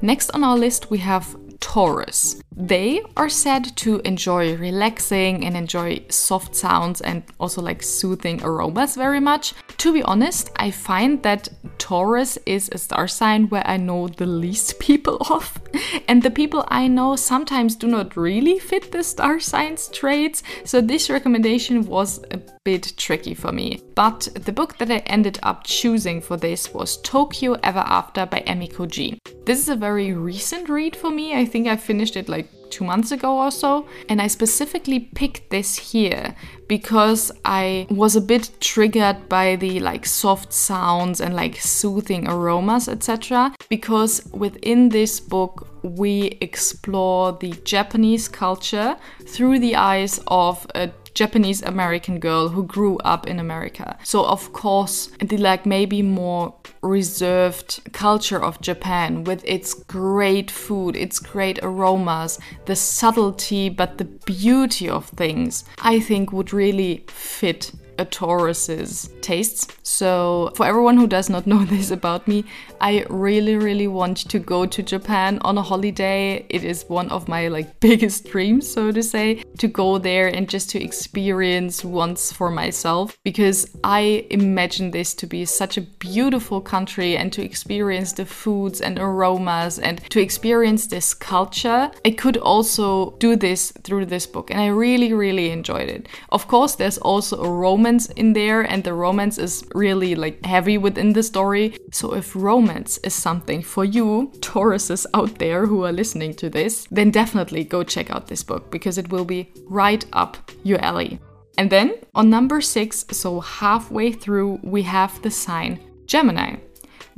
Next 0.02 0.30
on 0.32 0.44
our 0.44 0.58
list, 0.58 0.92
we 0.92 1.00
have 1.00 1.36
Taurus. 1.60 2.42
They 2.56 3.02
are 3.16 3.30
said 3.30 3.76
to 3.78 4.00
enjoy 4.00 4.56
relaxing 4.56 5.46
and 5.46 5.56
enjoy 5.56 6.06
soft 6.10 6.56
sounds 6.56 7.02
and 7.02 7.24
also 7.40 7.62
like 7.62 7.84
soothing 7.84 8.44
aromas 8.44 8.96
very 8.96 9.20
much. 9.20 9.54
To 9.78 9.94
be 9.94 10.02
honest, 10.04 10.50
I 10.56 10.72
find 10.72 11.22
that 11.24 11.50
Taurus 11.78 12.38
is 12.46 12.70
a 12.72 12.78
star 12.78 13.08
sign 13.08 13.48
where 13.50 13.66
I 13.66 13.78
know 13.78 14.08
the 14.08 14.26
least 14.26 14.80
people 14.88 15.18
of. 15.30 15.60
And 16.08 16.24
the 16.24 16.32
people 16.32 16.66
I 16.70 16.88
know 16.88 17.16
sometimes 17.16 17.76
do 17.76 17.88
not 17.88 18.18
really 18.18 18.60
fit 18.60 18.92
the 18.92 19.04
star 19.04 19.40
signs 19.40 19.88
traits. 19.90 20.42
So 20.66 20.82
this 20.82 21.10
recommendation 21.10 21.86
was 21.86 22.24
a 22.32 22.42
bit 22.64 22.94
tricky 22.98 23.34
for 23.34 23.52
me. 23.52 23.82
But 23.96 24.28
the 24.34 24.52
book 24.52 24.78
that 24.78 24.92
I 24.92 24.98
ended 25.06 25.40
up 25.44 25.64
choosing 25.64 26.22
for 26.22 26.38
this 26.38 26.74
was 26.74 26.98
Tokyo 26.98 27.54
Ever 27.64 27.86
After 27.86 28.26
by 28.26 28.44
Emiko 28.48 28.88
Jean. 28.88 29.20
This 29.46 29.60
is 29.60 29.70
a 29.70 29.76
very 29.78 30.12
recent 30.12 30.68
read 30.68 30.96
for 30.96 31.10
me. 31.10 31.34
I 31.34 31.46
think 31.48 31.68
I 31.68 31.76
finished 31.76 32.16
it 32.16 32.30
like 32.30 32.48
two 32.70 32.84
months 32.84 33.12
ago 33.12 33.38
or 33.38 33.52
so. 33.52 33.88
And 34.10 34.22
I 34.22 34.28
specifically 34.28 35.00
picked 35.00 35.50
this 35.50 35.78
here 35.78 36.36
because 36.68 37.32
I 37.46 37.88
was 37.90 38.16
a 38.16 38.22
bit 38.22 38.52
triggered 38.60 39.30
by 39.30 39.56
the 39.56 39.80
like 39.80 40.06
soft 40.06 40.54
sounds 40.54 41.22
and 41.22 41.36
like 41.36 41.58
soothing 41.58 42.28
aromas, 42.28 42.88
etc. 42.88 43.56
Because 43.70 44.22
within 44.32 44.90
this 44.90 45.20
book, 45.20 45.68
we 45.84 46.38
explore 46.42 47.32
the 47.34 47.52
Japanese 47.64 48.28
culture 48.28 48.98
through 49.26 49.60
the 49.60 49.76
eyes 49.76 50.20
of 50.28 50.68
a 50.76 50.92
Japanese 51.18 51.64
American 51.64 52.20
girl 52.20 52.50
who 52.50 52.64
grew 52.64 52.98
up 53.00 53.26
in 53.26 53.40
America. 53.40 53.98
So 54.04 54.24
of 54.24 54.54
course, 54.54 55.10
the 55.20 55.38
like 55.38 55.66
maybe 55.66 56.04
more 56.04 56.54
reserved 56.84 57.82
culture 57.92 58.40
of 58.40 58.62
Japan 58.62 59.24
with 59.24 59.44
its 59.44 59.74
great 59.74 60.52
food, 60.52 60.96
its 60.96 61.18
great 61.18 61.58
aromas, 61.64 62.40
the 62.66 62.76
subtlety 62.76 63.68
but 63.68 63.98
the 63.98 64.06
beauty 64.06 64.88
of 64.88 65.08
things, 65.10 65.66
I 65.80 66.00
think 66.00 66.32
would 66.32 66.54
really 66.54 67.04
fit 67.08 67.72
a 67.98 68.06
Taurus's 68.06 69.10
tastes. 69.22 69.68
So, 69.84 70.52
for 70.56 70.66
everyone 70.66 70.98
who 70.98 71.08
does 71.08 71.30
not 71.30 71.48
know 71.48 71.64
this 71.66 71.92
about 71.92 72.28
me, 72.28 72.46
I 72.80 73.06
really, 73.10 73.56
really 73.56 73.88
want 73.88 74.18
to 74.30 74.40
go 74.40 74.66
to 74.66 74.84
Japan 74.84 75.40
on 75.42 75.58
a 75.58 75.62
holiday. 75.62 76.46
It 76.50 76.64
is 76.64 76.86
one 76.88 77.10
of 77.10 77.28
my 77.28 77.48
like 77.48 77.80
biggest 77.88 78.30
dreams, 78.30 78.70
so 78.70 78.92
to 78.92 79.04
say, 79.04 79.44
to 79.58 79.68
go 79.68 79.98
there 79.98 80.28
and 80.28 80.50
just 80.50 80.70
to 80.72 80.84
experience 80.84 81.84
once 81.84 82.32
for 82.32 82.50
myself 82.50 83.18
because 83.24 83.70
I 83.84 84.26
imagine 84.30 84.92
this 84.92 85.14
to 85.16 85.28
be 85.28 85.46
such 85.46 85.78
a 85.78 85.82
beautiful 85.82 86.62
country 86.62 87.18
and 87.18 87.32
to 87.34 87.44
experience 87.44 88.14
the 88.14 88.26
foods 88.26 88.82
and 88.82 89.00
aromas 89.00 89.80
and 89.80 90.02
to 90.12 90.22
experience 90.22 90.88
this 90.88 91.14
culture. 91.14 91.92
I 92.06 92.12
could 92.12 92.38
also 92.38 93.12
do 93.18 93.36
this 93.36 93.72
through 93.84 94.06
this 94.06 94.28
book 94.28 94.52
and 94.52 94.60
I 94.60 94.68
really, 94.68 95.14
really 95.14 95.52
enjoyed 95.52 95.90
it. 95.90 96.08
Of 96.30 96.48
course, 96.48 96.76
there's 96.76 96.98
also 96.98 97.44
a 97.44 97.50
romance 97.50 97.87
in 97.96 98.34
there 98.34 98.62
and 98.62 98.84
the 98.84 98.94
romance 98.94 99.38
is 99.38 99.64
really 99.74 100.14
like 100.16 100.46
heavy 100.46 100.78
within 100.78 101.14
the 101.14 101.24
story. 101.24 101.78
So 101.92 102.14
if 102.14 102.36
romance 102.36 102.98
is 103.00 103.14
something 103.14 103.64
for 103.64 103.86
you, 103.86 104.32
Tauruses 104.40 105.06
out 105.14 105.40
there 105.40 105.66
who 105.66 105.86
are 105.86 105.94
listening 105.94 106.34
to 106.36 106.50
this, 106.50 106.88
then 106.92 107.12
definitely 107.12 107.64
go 107.64 107.84
check 107.84 108.12
out 108.12 108.28
this 108.28 108.44
book 108.44 108.70
because 108.70 108.98
it 108.98 109.10
will 109.10 109.26
be 109.26 109.52
right 109.68 110.06
up 110.14 110.52
your 110.64 110.80
alley. 110.84 111.20
And 111.58 111.70
then 111.70 111.96
on 112.14 112.30
number 112.30 112.62
six, 112.62 113.06
so 113.12 113.40
halfway 113.40 114.12
through, 114.12 114.60
we 114.62 114.84
have 114.84 115.22
the 115.22 115.32
sign 115.32 115.80
Gemini. 116.06 116.58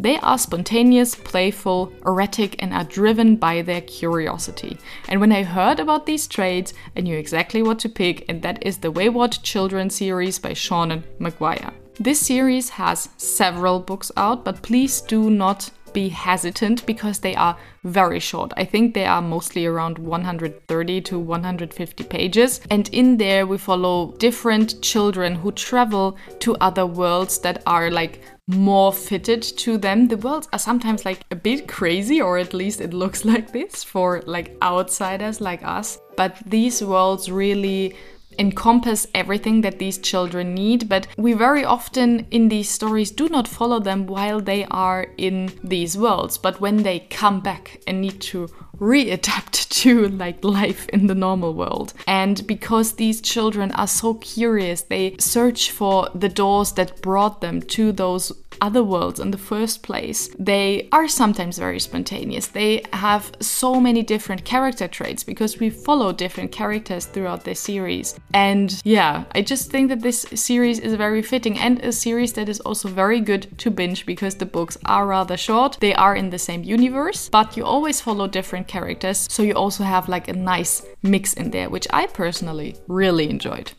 They 0.02 0.18
are 0.20 0.38
spontaneous, 0.38 1.14
playful, 1.14 1.92
erratic, 2.06 2.56
and 2.60 2.74
are 2.74 2.86
driven 2.86 3.36
by 3.36 3.62
their 3.62 3.82
curiosity. 3.82 4.78
And 5.10 5.20
when 5.20 5.34
I 5.34 5.44
heard 5.44 5.82
about 5.82 6.06
these 6.06 6.26
traits, 6.26 6.74
I 6.96 7.02
knew 7.02 7.18
exactly 7.18 7.62
what 7.62 7.80
to 7.80 7.90
pick, 7.90 8.24
and 8.30 8.42
that 8.42 8.66
is 8.66 8.78
the 8.78 8.92
Wayward 8.92 9.34
Children 9.44 9.90
series 9.90 10.40
by 10.40 10.52
Seanan 10.52 11.04
McGuire. 11.20 11.74
This 12.00 12.22
series 12.22 12.70
has 12.70 13.10
several 13.18 13.82
books 13.82 14.10
out, 14.16 14.46
but 14.46 14.62
please 14.62 15.02
do 15.02 15.30
not 15.30 15.70
be 15.92 16.08
hesitant 16.08 16.86
because 16.86 17.20
they 17.20 17.36
are 17.36 17.58
very 17.84 18.20
short. 18.20 18.54
I 18.56 18.64
think 18.64 18.94
they 18.94 19.06
are 19.06 19.22
mostly 19.22 19.66
around 19.66 19.98
130 19.98 21.02
to 21.02 21.20
150 21.20 22.04
pages. 22.06 22.62
And 22.70 22.88
in 22.90 23.18
there, 23.18 23.46
we 23.46 23.58
follow 23.58 24.14
different 24.18 24.82
children 24.82 25.36
who 25.36 25.52
travel 25.52 26.16
to 26.40 26.56
other 26.62 26.86
worlds 26.86 27.40
that 27.40 27.62
are 27.66 27.92
like 27.92 28.22
more 28.50 28.92
fitted 28.92 29.44
to 29.44 29.78
them. 29.78 30.08
The 30.08 30.18
worlds 30.18 30.50
are 30.52 30.60
sometimes 30.60 31.06
like 31.06 31.22
a 31.30 31.36
bit 31.36 31.68
crazy, 31.68 32.20
or 32.20 32.38
at 32.38 32.54
least 32.54 32.82
it 32.82 32.94
looks 32.94 33.24
like 33.34 33.54
this 33.54 33.84
for 33.84 34.24
like 34.26 34.58
outsiders 34.62 35.40
like 35.40 35.64
us. 35.64 36.00
But 36.18 36.38
these 36.46 36.84
worlds 36.84 37.32
really 37.32 37.96
encompass 38.40 39.06
everything 39.14 39.62
that 39.62 39.80
these 39.80 39.98
children 39.98 40.56
need, 40.56 40.90
but 40.90 41.08
we 41.18 41.34
very 41.34 41.66
often 41.66 42.26
in 42.32 42.48
these 42.48 42.70
stories 42.70 43.12
do 43.12 43.28
not 43.30 43.48
follow 43.48 43.80
them 43.80 44.08
while 44.08 44.40
they 44.40 44.66
are 44.72 45.08
in 45.18 45.52
these 45.64 45.98
worlds, 45.98 46.38
but 46.38 46.60
when 46.62 46.78
they 46.84 47.00
come 47.00 47.42
back 47.42 47.82
and 47.86 48.02
need 48.02 48.20
to 48.22 48.48
readapt 48.80 49.70
to 49.82 50.08
like 50.10 50.44
life 50.44 50.88
in 50.90 51.08
the 51.08 51.16
normal 51.16 51.54
world. 51.54 51.94
And 52.08 52.46
because 52.48 52.94
these 52.94 53.22
children 53.22 53.72
are 53.74 53.88
so 53.88 54.16
curious, 54.16 54.82
they 54.82 55.16
search 55.20 55.72
for 55.72 56.10
the 56.16 56.30
doors 56.30 56.74
that 56.74 57.02
brought 57.02 57.42
them 57.42 57.62
to 57.62 57.92
those 57.92 58.32
other 58.62 58.84
worlds 58.84 59.20
in 59.20 59.32
the 59.32 59.38
first 59.38 59.84
place. 59.84 60.30
They 60.38 60.90
are 60.92 61.08
sometimes 61.08 61.58
very 61.58 61.80
spontaneous. 61.80 62.48
They 62.48 62.84
have 62.94 63.32
so 63.40 63.80
many 63.80 64.04
different 64.04 64.46
character 64.46 64.88
traits 64.88 65.24
because 65.24 65.60
we 65.60 65.70
follow 65.70 66.12
different 66.12 66.52
characters 66.52 67.06
throughout 67.06 67.44
the 67.44 67.56
series. 67.56 68.20
And 68.34 68.82
yeah, 68.84 69.26
I 69.34 69.42
just 69.42 69.72
think 69.72 69.90
that 69.90 70.02
this 70.02 70.26
series 70.34 70.80
is 70.80 70.94
very 70.94 71.22
fitting 71.22 71.58
and 71.58 71.80
a 71.84 71.92
series 71.92 72.34
that 72.34 72.50
is 72.50 72.60
also 72.62 72.90
very 72.90 73.22
good 73.22 73.58
to 73.60 73.72
binge 73.72 74.06
because 74.06 74.36
the 74.36 74.46
books 74.46 74.78
are 74.86 75.08
rather 75.08 75.38
short. 75.38 75.78
They 75.80 75.94
are 75.94 76.16
in 76.16 76.30
the 76.30 76.40
same 76.40 76.64
universe, 76.64 77.30
but 77.30 77.56
you 77.58 77.66
always 77.66 78.02
follow 78.02 78.28
different 78.28 78.68
characters. 78.70 79.28
So 79.30 79.44
you 79.44 79.54
also 79.54 79.84
have 79.84 80.08
like 80.08 80.30
a 80.30 80.34
nice 80.34 80.86
mix 81.04 81.34
in 81.34 81.52
there, 81.52 81.70
which 81.70 81.88
I 81.92 82.08
personally 82.08 82.76
really 82.88 83.30
enjoyed. 83.30 83.72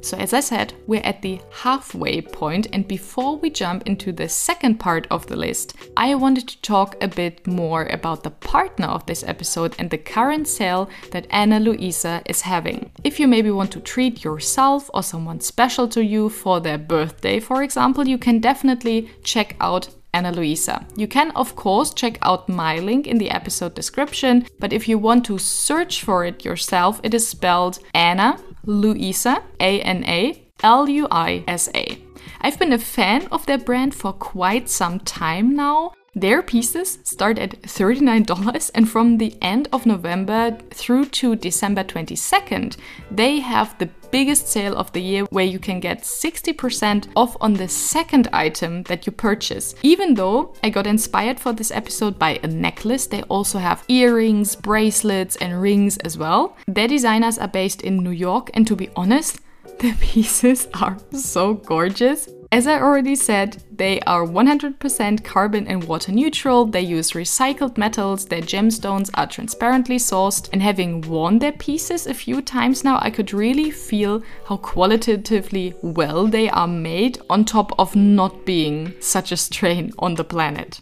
So, 0.00 0.16
as 0.16 0.32
I 0.32 0.40
said, 0.40 0.74
we're 0.88 1.04
at 1.04 1.22
the 1.22 1.40
halfway 1.50 2.20
point, 2.20 2.66
and 2.72 2.88
before 2.88 3.36
we 3.36 3.50
jump 3.50 3.86
into 3.86 4.10
the 4.10 4.28
second 4.28 4.80
part 4.80 5.06
of 5.12 5.26
the 5.26 5.36
list, 5.36 5.76
I 5.96 6.16
wanted 6.16 6.48
to 6.48 6.60
talk 6.62 6.96
a 7.00 7.06
bit 7.06 7.46
more 7.46 7.86
about 7.86 8.24
the 8.24 8.30
partner 8.30 8.86
of 8.86 9.06
this 9.06 9.22
episode 9.22 9.76
and 9.78 9.88
the 9.88 9.98
current 9.98 10.48
sale 10.48 10.90
that 11.12 11.28
Ana 11.30 11.60
Luisa 11.60 12.20
is 12.26 12.40
having. 12.40 12.90
If 13.04 13.20
you 13.20 13.28
maybe 13.28 13.52
want 13.52 13.70
to 13.72 13.80
treat 13.80 14.24
yourself 14.24 14.90
or 14.92 15.04
someone 15.04 15.40
special 15.40 15.86
to 15.88 16.02
you 16.02 16.28
for 16.28 16.58
their 16.58 16.78
birthday, 16.78 17.38
for 17.38 17.62
example, 17.62 18.08
you 18.08 18.18
can 18.18 18.40
definitely 18.40 19.08
check 19.22 19.54
out 19.60 19.88
Ana 20.14 20.32
Luisa. 20.32 20.86
You 20.96 21.08
can, 21.08 21.30
of 21.32 21.56
course, 21.56 21.94
check 21.94 22.18
out 22.22 22.48
my 22.48 22.78
link 22.78 23.06
in 23.06 23.18
the 23.18 23.30
episode 23.30 23.74
description, 23.74 24.46
but 24.58 24.72
if 24.72 24.88
you 24.88 24.98
want 24.98 25.24
to 25.26 25.38
search 25.38 26.02
for 26.02 26.24
it 26.24 26.44
yourself, 26.44 27.00
it 27.02 27.14
is 27.14 27.26
spelled 27.26 27.78
Ana 27.94 28.38
Luisa, 28.64 29.42
A 29.60 29.80
N 29.80 30.04
A 30.04 30.42
L 30.62 30.88
U 30.88 31.08
I 31.10 31.44
S 31.48 31.68
A. 31.74 31.98
I've 32.40 32.58
been 32.58 32.72
a 32.72 32.78
fan 32.78 33.26
of 33.28 33.46
their 33.46 33.58
brand 33.58 33.94
for 33.94 34.12
quite 34.12 34.68
some 34.68 35.00
time 35.00 35.54
now. 35.56 35.92
Their 36.14 36.42
pieces 36.42 36.98
start 37.04 37.38
at 37.38 37.62
$39, 37.62 38.70
and 38.74 38.86
from 38.86 39.16
the 39.16 39.34
end 39.40 39.68
of 39.72 39.86
November 39.86 40.58
through 40.68 41.06
to 41.06 41.34
December 41.36 41.84
22nd, 41.84 42.76
they 43.10 43.40
have 43.40 43.78
the 43.78 43.88
biggest 44.10 44.46
sale 44.46 44.76
of 44.76 44.92
the 44.92 45.00
year 45.00 45.24
where 45.30 45.46
you 45.46 45.58
can 45.58 45.80
get 45.80 46.02
60% 46.02 47.08
off 47.16 47.34
on 47.40 47.54
the 47.54 47.66
second 47.66 48.28
item 48.30 48.82
that 48.82 49.06
you 49.06 49.12
purchase. 49.12 49.74
Even 49.82 50.12
though 50.12 50.54
I 50.62 50.68
got 50.68 50.86
inspired 50.86 51.40
for 51.40 51.54
this 51.54 51.70
episode 51.70 52.18
by 52.18 52.38
a 52.42 52.46
necklace, 52.46 53.06
they 53.06 53.22
also 53.22 53.58
have 53.58 53.82
earrings, 53.88 54.54
bracelets, 54.54 55.36
and 55.36 55.62
rings 55.62 55.96
as 55.98 56.18
well. 56.18 56.58
Their 56.68 56.88
designers 56.88 57.38
are 57.38 57.48
based 57.48 57.80
in 57.80 58.04
New 58.04 58.10
York, 58.10 58.50
and 58.52 58.66
to 58.66 58.76
be 58.76 58.90
honest, 58.96 59.40
the 59.78 59.94
pieces 59.98 60.68
are 60.74 60.98
so 61.12 61.54
gorgeous. 61.54 62.28
As 62.52 62.66
I 62.66 62.78
already 62.78 63.16
said, 63.16 63.64
they 63.74 63.98
are 64.00 64.26
100% 64.26 65.24
carbon 65.24 65.66
and 65.66 65.84
water 65.84 66.12
neutral, 66.12 66.66
they 66.66 66.82
use 66.82 67.12
recycled 67.12 67.78
metals, 67.78 68.26
their 68.26 68.42
gemstones 68.42 69.08
are 69.14 69.26
transparently 69.26 69.96
sourced, 69.96 70.50
and 70.52 70.60
having 70.60 71.00
worn 71.00 71.38
their 71.38 71.52
pieces 71.52 72.06
a 72.06 72.12
few 72.12 72.42
times 72.42 72.84
now, 72.84 72.98
I 73.00 73.08
could 73.08 73.32
really 73.32 73.70
feel 73.70 74.22
how 74.46 74.58
qualitatively 74.58 75.72
well 75.82 76.26
they 76.26 76.50
are 76.50 76.68
made, 76.68 77.18
on 77.30 77.46
top 77.46 77.72
of 77.78 77.96
not 77.96 78.44
being 78.44 78.92
such 79.00 79.32
a 79.32 79.36
strain 79.38 79.90
on 79.98 80.16
the 80.16 80.24
planet. 80.24 80.78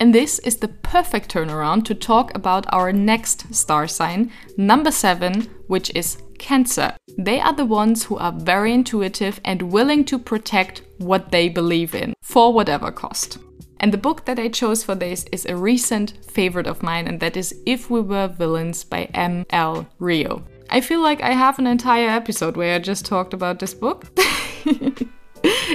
And 0.00 0.14
this 0.14 0.40
is 0.40 0.58
the 0.58 0.68
perfect 0.68 1.32
turnaround 1.32 1.86
to 1.86 1.94
talk 1.94 2.34
about 2.34 2.66
our 2.68 2.92
next 2.92 3.54
star 3.54 3.88
sign, 3.88 4.30
number 4.58 4.90
seven, 4.90 5.48
which 5.68 5.90
is 5.94 6.18
Cancer. 6.44 6.94
They 7.16 7.40
are 7.40 7.54
the 7.54 7.64
ones 7.64 8.04
who 8.04 8.18
are 8.18 8.30
very 8.30 8.74
intuitive 8.74 9.40
and 9.46 9.72
willing 9.72 10.04
to 10.04 10.18
protect 10.18 10.82
what 10.98 11.30
they 11.30 11.48
believe 11.48 11.94
in 11.94 12.12
for 12.20 12.52
whatever 12.52 12.92
cost. 12.92 13.38
And 13.80 13.90
the 13.90 14.04
book 14.06 14.26
that 14.26 14.38
I 14.38 14.48
chose 14.48 14.84
for 14.84 14.94
this 14.94 15.24
is 15.32 15.46
a 15.46 15.56
recent 15.56 16.22
favorite 16.22 16.66
of 16.66 16.82
mine, 16.82 17.08
and 17.08 17.18
that 17.20 17.38
is 17.38 17.58
If 17.64 17.88
We 17.88 18.02
Were 18.02 18.28
Villains 18.28 18.84
by 18.84 19.04
M.L. 19.14 19.88
Rio. 19.98 20.44
I 20.68 20.82
feel 20.82 21.00
like 21.00 21.22
I 21.22 21.30
have 21.30 21.58
an 21.58 21.66
entire 21.66 22.10
episode 22.10 22.58
where 22.58 22.74
I 22.74 22.78
just 22.78 23.06
talked 23.06 23.32
about 23.32 23.58
this 23.58 23.72
book. 23.72 24.04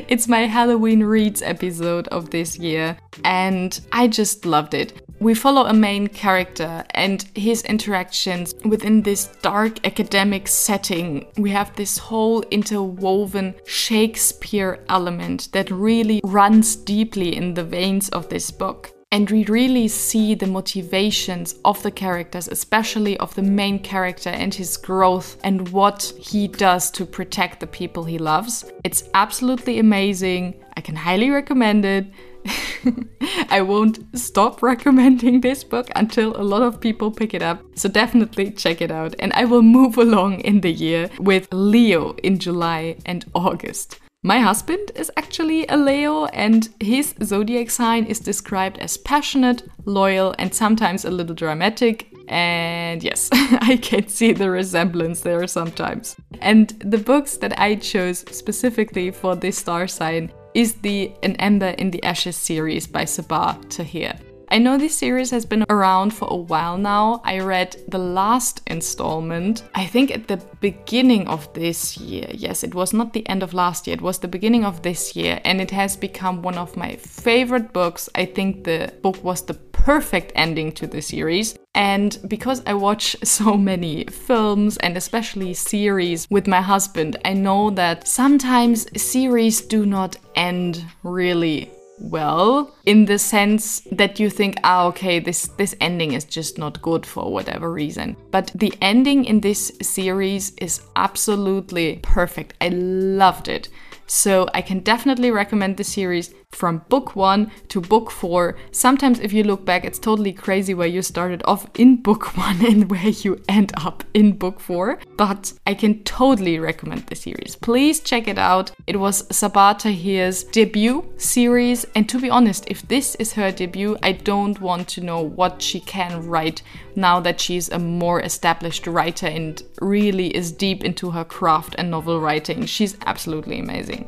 it's 0.07 0.27
my 0.27 0.41
Halloween 0.41 1.01
Reads 1.01 1.41
episode 1.41 2.07
of 2.09 2.29
this 2.29 2.59
year, 2.59 2.95
and 3.23 3.81
I 3.91 4.07
just 4.07 4.45
loved 4.45 4.75
it. 4.75 5.01
We 5.21 5.33
follow 5.33 5.65
a 5.65 5.73
main 5.73 6.07
character 6.07 6.85
and 6.91 7.25
his 7.35 7.63
interactions 7.63 8.55
within 8.63 9.01
this 9.01 9.25
dark 9.41 9.85
academic 9.85 10.47
setting. 10.47 11.27
We 11.37 11.49
have 11.49 11.75
this 11.75 11.97
whole 11.97 12.41
interwoven 12.51 13.55
Shakespeare 13.65 14.79
element 14.87 15.49
that 15.51 15.69
really 15.71 16.21
runs 16.23 16.77
deeply 16.77 17.35
in 17.35 17.53
the 17.53 17.65
veins 17.65 18.07
of 18.09 18.29
this 18.29 18.49
book. 18.49 18.93
And 19.11 19.29
we 19.29 19.43
really 19.45 19.89
see 19.89 20.35
the 20.35 20.47
motivations 20.47 21.55
of 21.65 21.81
the 21.83 21.91
characters, 21.91 22.47
especially 22.47 23.17
of 23.17 23.33
the 23.35 23.41
main 23.41 23.79
character 23.79 24.29
and 24.29 24.53
his 24.53 24.77
growth 24.77 25.37
and 25.43 25.67
what 25.69 26.13
he 26.17 26.47
does 26.47 26.91
to 26.91 27.05
protect 27.05 27.59
the 27.59 27.67
people 27.67 28.03
he 28.05 28.19
loves. 28.19 28.71
It's 28.85 29.03
absolutely 29.15 29.79
amazing. 29.79 30.63
I 30.77 30.81
can 30.81 30.95
highly 30.95 31.29
recommend 31.29 31.83
it. 31.83 32.05
I 33.49 33.61
won't 33.61 33.99
stop 34.17 34.61
recommending 34.61 35.41
this 35.41 35.63
book 35.63 35.89
until 35.95 36.35
a 36.35 36.43
lot 36.43 36.61
of 36.61 36.79
people 36.79 37.11
pick 37.11 37.33
it 37.33 37.41
up. 37.41 37.61
So 37.75 37.89
definitely 37.89 38.51
check 38.51 38.81
it 38.81 38.91
out. 38.91 39.15
And 39.19 39.33
I 39.33 39.45
will 39.45 39.61
move 39.61 39.97
along 39.97 40.41
in 40.41 40.61
the 40.61 40.71
year 40.71 41.09
with 41.19 41.47
Leo 41.51 42.13
in 42.23 42.39
July 42.39 42.97
and 43.05 43.25
August. 43.33 43.99
My 44.21 44.39
husband 44.39 44.91
is 44.95 45.09
actually 45.15 45.65
a 45.67 45.77
Leo, 45.77 46.25
and 46.25 46.67
his 46.81 47.15
zodiac 47.23 47.69
sign 47.69 48.03
is 48.03 48.19
described 48.19 48.77
as 48.79 48.97
passionate, 48.97 49.63
loyal, 49.85 50.35
and 50.37 50.53
sometimes 50.53 51.05
a 51.05 51.09
little 51.09 51.33
dramatic. 51.33 52.09
And 52.29 53.03
yes, 53.03 53.29
I 53.33 53.77
can 53.81 54.07
see 54.07 54.33
the 54.33 54.49
resemblance 54.51 55.21
there 55.21 55.45
sometimes. 55.47 56.15
And 56.41 56.69
the 56.85 56.99
books 56.99 57.37
that 57.37 57.59
I 57.59 57.75
chose 57.75 58.19
specifically 58.31 59.11
for 59.11 59.35
this 59.35 59.57
star 59.57 59.87
sign 59.87 60.31
is 60.53 60.73
the 60.75 61.11
An 61.23 61.35
Ember 61.37 61.69
in 61.77 61.91
the 61.91 62.03
Ashes 62.03 62.37
series 62.37 62.87
by 62.87 63.03
Sabaa 63.03 63.67
Tahir. 63.69 64.13
I 64.51 64.57
know 64.57 64.79
this 64.79 64.97
series 64.97 65.29
has 65.29 65.45
been 65.45 65.63
around 65.69 66.11
for 66.11 66.27
a 66.31 66.35
while 66.35 66.75
now. 66.75 67.21
I 67.23 67.37
read 67.39 67.75
the 67.87 67.99
last 67.99 68.61
installment, 68.65 69.63
I 69.75 69.85
think 69.85 70.09
at 70.09 70.27
the 70.27 70.37
beginning 70.59 71.27
of 71.27 71.53
this 71.53 71.97
year. 71.97 72.27
Yes, 72.33 72.63
it 72.63 72.73
was 72.73 72.91
not 72.91 73.13
the 73.13 73.27
end 73.29 73.43
of 73.43 73.53
last 73.53 73.85
year, 73.85 73.95
it 73.95 74.01
was 74.01 74.17
the 74.17 74.27
beginning 74.27 74.65
of 74.65 74.81
this 74.81 75.15
year, 75.15 75.39
and 75.45 75.61
it 75.61 75.69
has 75.69 75.95
become 75.95 76.41
one 76.41 76.57
of 76.57 76.75
my 76.75 76.95
favorite 76.95 77.73
books. 77.73 78.09
I 78.15 78.25
think 78.25 78.63
the 78.63 78.91
book 79.03 79.23
was 79.23 79.43
the 79.43 79.53
perfect 79.53 80.31
ending 80.35 80.71
to 80.71 80.87
the 80.87 81.01
series. 81.01 81.55
And 81.75 82.17
because 82.27 82.63
I 82.65 82.73
watch 82.73 83.15
so 83.23 83.55
many 83.55 84.05
films 84.05 84.77
and 84.77 84.97
especially 84.97 85.53
series 85.53 86.27
with 86.29 86.47
my 86.47 86.61
husband, 86.61 87.17
I 87.23 87.33
know 87.33 87.69
that 87.71 88.07
sometimes 88.07 88.87
series 88.99 89.61
do 89.61 89.85
not 89.85 90.17
end 90.35 90.83
really 91.03 91.71
well 91.99 92.75
in 92.85 93.05
the 93.05 93.19
sense 93.19 93.81
that 93.91 94.19
you 94.19 94.29
think 94.29 94.55
ah 94.63 94.85
okay 94.85 95.19
this 95.19 95.47
this 95.57 95.75
ending 95.81 96.13
is 96.13 96.23
just 96.23 96.57
not 96.57 96.81
good 96.81 97.05
for 97.05 97.31
whatever 97.31 97.71
reason. 97.71 98.15
But 98.31 98.51
the 98.55 98.73
ending 98.81 99.25
in 99.25 99.41
this 99.41 99.71
series 99.81 100.53
is 100.57 100.81
absolutely 100.95 101.99
perfect. 102.01 102.53
I 102.61 102.69
loved 102.69 103.47
it 103.47 103.69
so 104.09 104.47
I 104.53 104.61
can 104.61 104.79
definitely 104.79 105.31
recommend 105.31 105.77
the 105.77 105.83
series 105.83 106.33
from 106.51 106.79
book 106.89 107.15
one 107.15 107.51
to 107.67 107.79
book 107.79 108.09
four. 108.09 108.57
Sometimes, 108.71 109.19
if 109.19 109.31
you 109.31 109.43
look 109.43 109.65
back, 109.65 109.85
it's 109.85 109.99
totally 109.99 110.33
crazy 110.33 110.73
where 110.73 110.87
you 110.87 111.03
started 111.03 111.43
off 111.45 111.67
in 111.75 112.01
book 112.01 112.35
one 112.37 112.65
and 112.65 112.89
where 112.89 113.09
you 113.09 113.39
end 113.47 113.71
up 113.77 114.03
in 114.13 114.33
book 114.33 114.59
four. 114.59 114.99
But 115.15 115.53
I 115.67 115.75
can 115.75 116.03
totally 116.03 116.57
recommend 116.57 117.05
the 117.05 117.15
series. 117.15 117.55
Please 117.55 117.99
check 117.99 118.27
it 118.27 118.39
out. 118.39 118.71
It 118.87 118.99
was 118.99 119.23
Sabaa 119.27 119.77
Tahir's 119.77 120.43
debut 120.43 121.05
series, 121.17 121.85
and 121.95 122.09
to 122.09 122.19
be 122.19 122.29
honest, 122.29 122.65
if 122.67 122.81
this 122.87 123.15
is 123.15 123.33
her 123.33 123.51
debut, 123.51 123.95
I 124.01 124.13
don't 124.13 124.59
want 124.59 124.87
to 124.89 125.01
know 125.01 125.21
what 125.21 125.61
she 125.61 125.79
can 125.79 126.27
write 126.27 126.63
now 126.99 127.19
that 127.21 127.39
she's 127.39 127.69
a 127.69 127.79
more 127.79 128.21
established 128.21 128.85
writer 128.85 129.27
and 129.27 129.63
really 129.81 130.35
is 130.35 130.51
deep 130.51 130.83
into 130.83 131.09
her 131.11 131.23
craft 131.25 131.75
and 131.77 131.89
novel 131.89 132.19
writing. 132.19 132.65
She's 132.65 132.97
absolutely 133.05 133.59
amazing. 133.59 134.07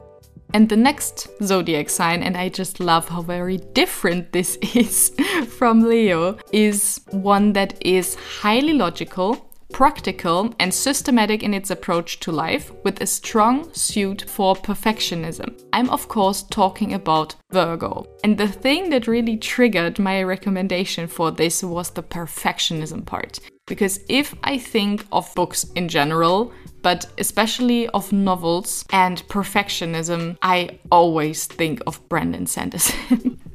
And 0.53 0.67
the 0.67 0.77
next 0.77 1.29
zodiac 1.41 1.89
sign, 1.89 2.21
and 2.23 2.35
I 2.35 2.49
just 2.49 2.79
love 2.79 3.07
how 3.07 3.21
very 3.21 3.57
different 3.57 4.33
this 4.33 4.57
is 4.75 5.11
from 5.47 5.81
Leo, 5.81 6.37
is 6.51 7.01
one 7.11 7.53
that 7.53 7.81
is 7.85 8.15
highly 8.15 8.73
logical, 8.73 9.50
practical, 9.71 10.53
and 10.59 10.73
systematic 10.73 11.43
in 11.43 11.53
its 11.53 11.71
approach 11.71 12.19
to 12.21 12.31
life, 12.31 12.71
with 12.83 13.01
a 13.01 13.07
strong 13.07 13.73
suit 13.73 14.29
for 14.29 14.55
perfectionism. 14.55 15.61
I'm, 15.73 15.89
of 15.89 16.07
course, 16.07 16.43
talking 16.43 16.93
about 16.93 17.35
Virgo. 17.51 18.05
And 18.23 18.37
the 18.37 18.47
thing 18.47 18.89
that 18.89 19.07
really 19.07 19.37
triggered 19.37 19.99
my 19.99 20.23
recommendation 20.23 21.07
for 21.07 21.31
this 21.31 21.63
was 21.63 21.89
the 21.89 22.03
perfectionism 22.03 23.05
part. 23.05 23.39
Because 23.67 23.99
if 24.09 24.35
I 24.43 24.57
think 24.57 25.05
of 25.11 25.33
books 25.35 25.65
in 25.75 25.87
general, 25.87 26.51
but 26.81 27.05
especially 27.17 27.87
of 27.89 28.11
novels 28.11 28.85
and 28.91 29.25
perfectionism, 29.27 30.37
I 30.41 30.79
always 30.91 31.45
think 31.45 31.81
of 31.87 32.07
Brandon 32.09 32.45
Sanderson. 32.47 33.39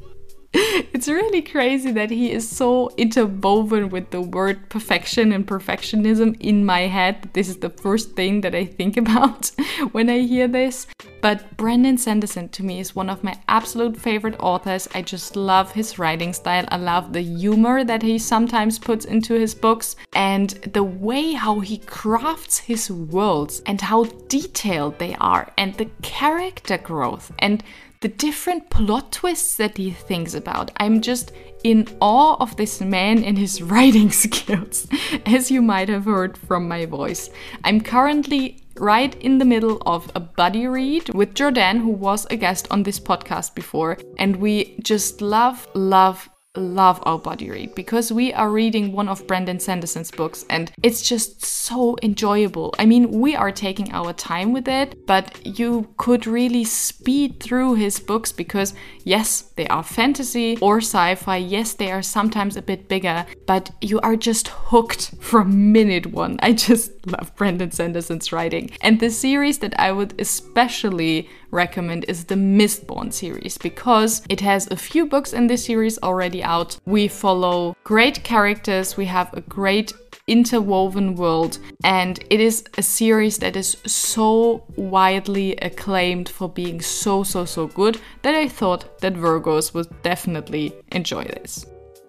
it's 0.94 1.06
really 1.06 1.42
crazy 1.42 1.92
that 1.92 2.10
he 2.10 2.32
is 2.32 2.48
so 2.48 2.90
interwoven 2.96 3.90
with 3.90 4.08
the 4.10 4.22
word 4.22 4.70
perfection 4.70 5.30
and 5.30 5.46
perfectionism 5.46 6.34
in 6.40 6.64
my 6.64 6.82
head. 6.82 7.28
This 7.34 7.50
is 7.50 7.58
the 7.58 7.68
first 7.68 8.16
thing 8.16 8.40
that 8.40 8.54
I 8.54 8.64
think 8.64 8.96
about 9.04 9.50
when 9.92 10.08
I 10.08 10.20
hear 10.20 10.48
this. 10.48 10.86
But 11.26 11.56
Brandon 11.56 11.98
Sanderson 11.98 12.50
to 12.50 12.62
me 12.62 12.78
is 12.78 12.94
one 12.94 13.10
of 13.10 13.24
my 13.24 13.36
absolute 13.48 13.96
favorite 13.96 14.38
authors. 14.38 14.86
I 14.94 15.02
just 15.02 15.34
love 15.34 15.72
his 15.72 15.98
writing 15.98 16.32
style. 16.32 16.66
I 16.68 16.76
love 16.76 17.12
the 17.12 17.20
humor 17.20 17.82
that 17.82 18.02
he 18.02 18.16
sometimes 18.16 18.78
puts 18.78 19.04
into 19.04 19.34
his 19.34 19.52
books 19.52 19.96
and 20.12 20.50
the 20.50 20.84
way 20.84 21.32
how 21.32 21.58
he 21.58 21.78
crafts 21.78 22.58
his 22.58 22.92
worlds 22.92 23.60
and 23.66 23.80
how 23.80 24.04
detailed 24.28 25.00
they 25.00 25.16
are 25.16 25.52
and 25.58 25.74
the 25.74 25.90
character 26.00 26.78
growth 26.78 27.32
and 27.40 27.64
the 28.02 28.08
different 28.08 28.70
plot 28.70 29.10
twists 29.10 29.56
that 29.56 29.78
he 29.78 29.90
thinks 29.90 30.32
about. 30.32 30.70
I'm 30.76 31.00
just 31.00 31.32
in 31.64 31.88
awe 31.98 32.36
of 32.38 32.56
this 32.56 32.80
man 32.80 33.24
and 33.24 33.36
his 33.36 33.60
writing 33.72 34.12
skills, 34.12 34.86
as 35.26 35.50
you 35.50 35.60
might 35.60 35.88
have 35.88 36.04
heard 36.04 36.38
from 36.38 36.68
my 36.68 36.86
voice. 36.86 37.30
I'm 37.64 37.80
currently 37.80 38.62
right 38.78 39.14
in 39.22 39.38
the 39.38 39.44
middle 39.44 39.82
of 39.86 40.10
a 40.14 40.20
buddy 40.20 40.66
read 40.66 41.12
with 41.14 41.34
Jordan, 41.34 41.80
who 41.80 41.90
was 41.90 42.26
a 42.30 42.36
guest 42.36 42.66
on 42.70 42.82
this 42.82 43.00
podcast 43.00 43.54
before, 43.54 43.98
and 44.18 44.36
we 44.36 44.78
just 44.82 45.20
love, 45.20 45.66
love, 45.74 46.28
love 46.56 47.02
our 47.04 47.18
buddy 47.18 47.50
read 47.50 47.74
because 47.74 48.12
we 48.12 48.32
are 48.32 48.50
reading 48.50 48.92
one 48.92 49.08
of 49.08 49.26
Brandon 49.26 49.60
Sanderson's 49.60 50.10
books 50.10 50.44
and 50.48 50.72
it's 50.82 51.02
just 51.02 51.44
so 51.44 51.96
enjoyable. 52.02 52.74
I 52.78 52.86
mean, 52.86 53.10
we 53.10 53.36
are 53.36 53.52
taking 53.52 53.92
our 53.92 54.12
time 54.12 54.52
with 54.52 54.68
it, 54.68 55.06
but 55.06 55.38
you 55.44 55.88
could 55.96 56.26
really 56.26 56.64
speed 56.64 57.40
through 57.40 57.74
his 57.74 58.00
books 58.00 58.32
because, 58.32 58.74
yes, 59.04 59.45
they 59.56 59.66
are 59.68 59.82
fantasy 59.82 60.58
or 60.60 60.78
sci 60.78 61.14
fi. 61.16 61.36
Yes, 61.36 61.74
they 61.74 61.90
are 61.90 62.02
sometimes 62.02 62.56
a 62.56 62.62
bit 62.62 62.88
bigger, 62.88 63.26
but 63.46 63.70
you 63.80 63.98
are 64.00 64.16
just 64.16 64.48
hooked 64.48 65.14
from 65.20 65.72
minute 65.72 66.06
one. 66.06 66.38
I 66.42 66.52
just 66.52 66.92
love 67.06 67.34
Brandon 67.36 67.70
Sanderson's 67.70 68.32
writing. 68.32 68.70
And 68.82 69.00
the 69.00 69.10
series 69.10 69.58
that 69.58 69.78
I 69.80 69.92
would 69.92 70.14
especially 70.20 71.28
recommend 71.50 72.04
is 72.08 72.24
the 72.24 72.34
Mistborn 72.34 73.12
series 73.12 73.56
because 73.56 74.22
it 74.28 74.40
has 74.40 74.70
a 74.70 74.76
few 74.76 75.06
books 75.06 75.32
in 75.32 75.46
this 75.46 75.64
series 75.64 75.98
already 76.02 76.42
out. 76.42 76.78
We 76.84 77.08
follow 77.08 77.76
great 77.84 78.22
characters, 78.24 78.96
we 78.96 79.06
have 79.06 79.32
a 79.32 79.40
great 79.40 79.92
interwoven 80.26 81.14
world, 81.14 81.58
and 81.84 82.18
it 82.30 82.40
is 82.40 82.64
a 82.78 82.82
series 82.82 83.38
that 83.38 83.56
is 83.56 83.76
so 83.86 84.64
widely 84.76 85.56
acclaimed 85.56 86.28
for 86.28 86.48
being 86.48 86.80
so, 86.80 87.22
so, 87.22 87.44
so 87.44 87.66
good 87.66 88.00
that 88.22 88.34
I 88.34 88.48
thought 88.48 89.00
that 89.00 89.14
Virgos 89.14 89.72
would 89.72 90.02
definitely 90.02 90.72
enjoy 90.92 91.24
this. 91.24 91.66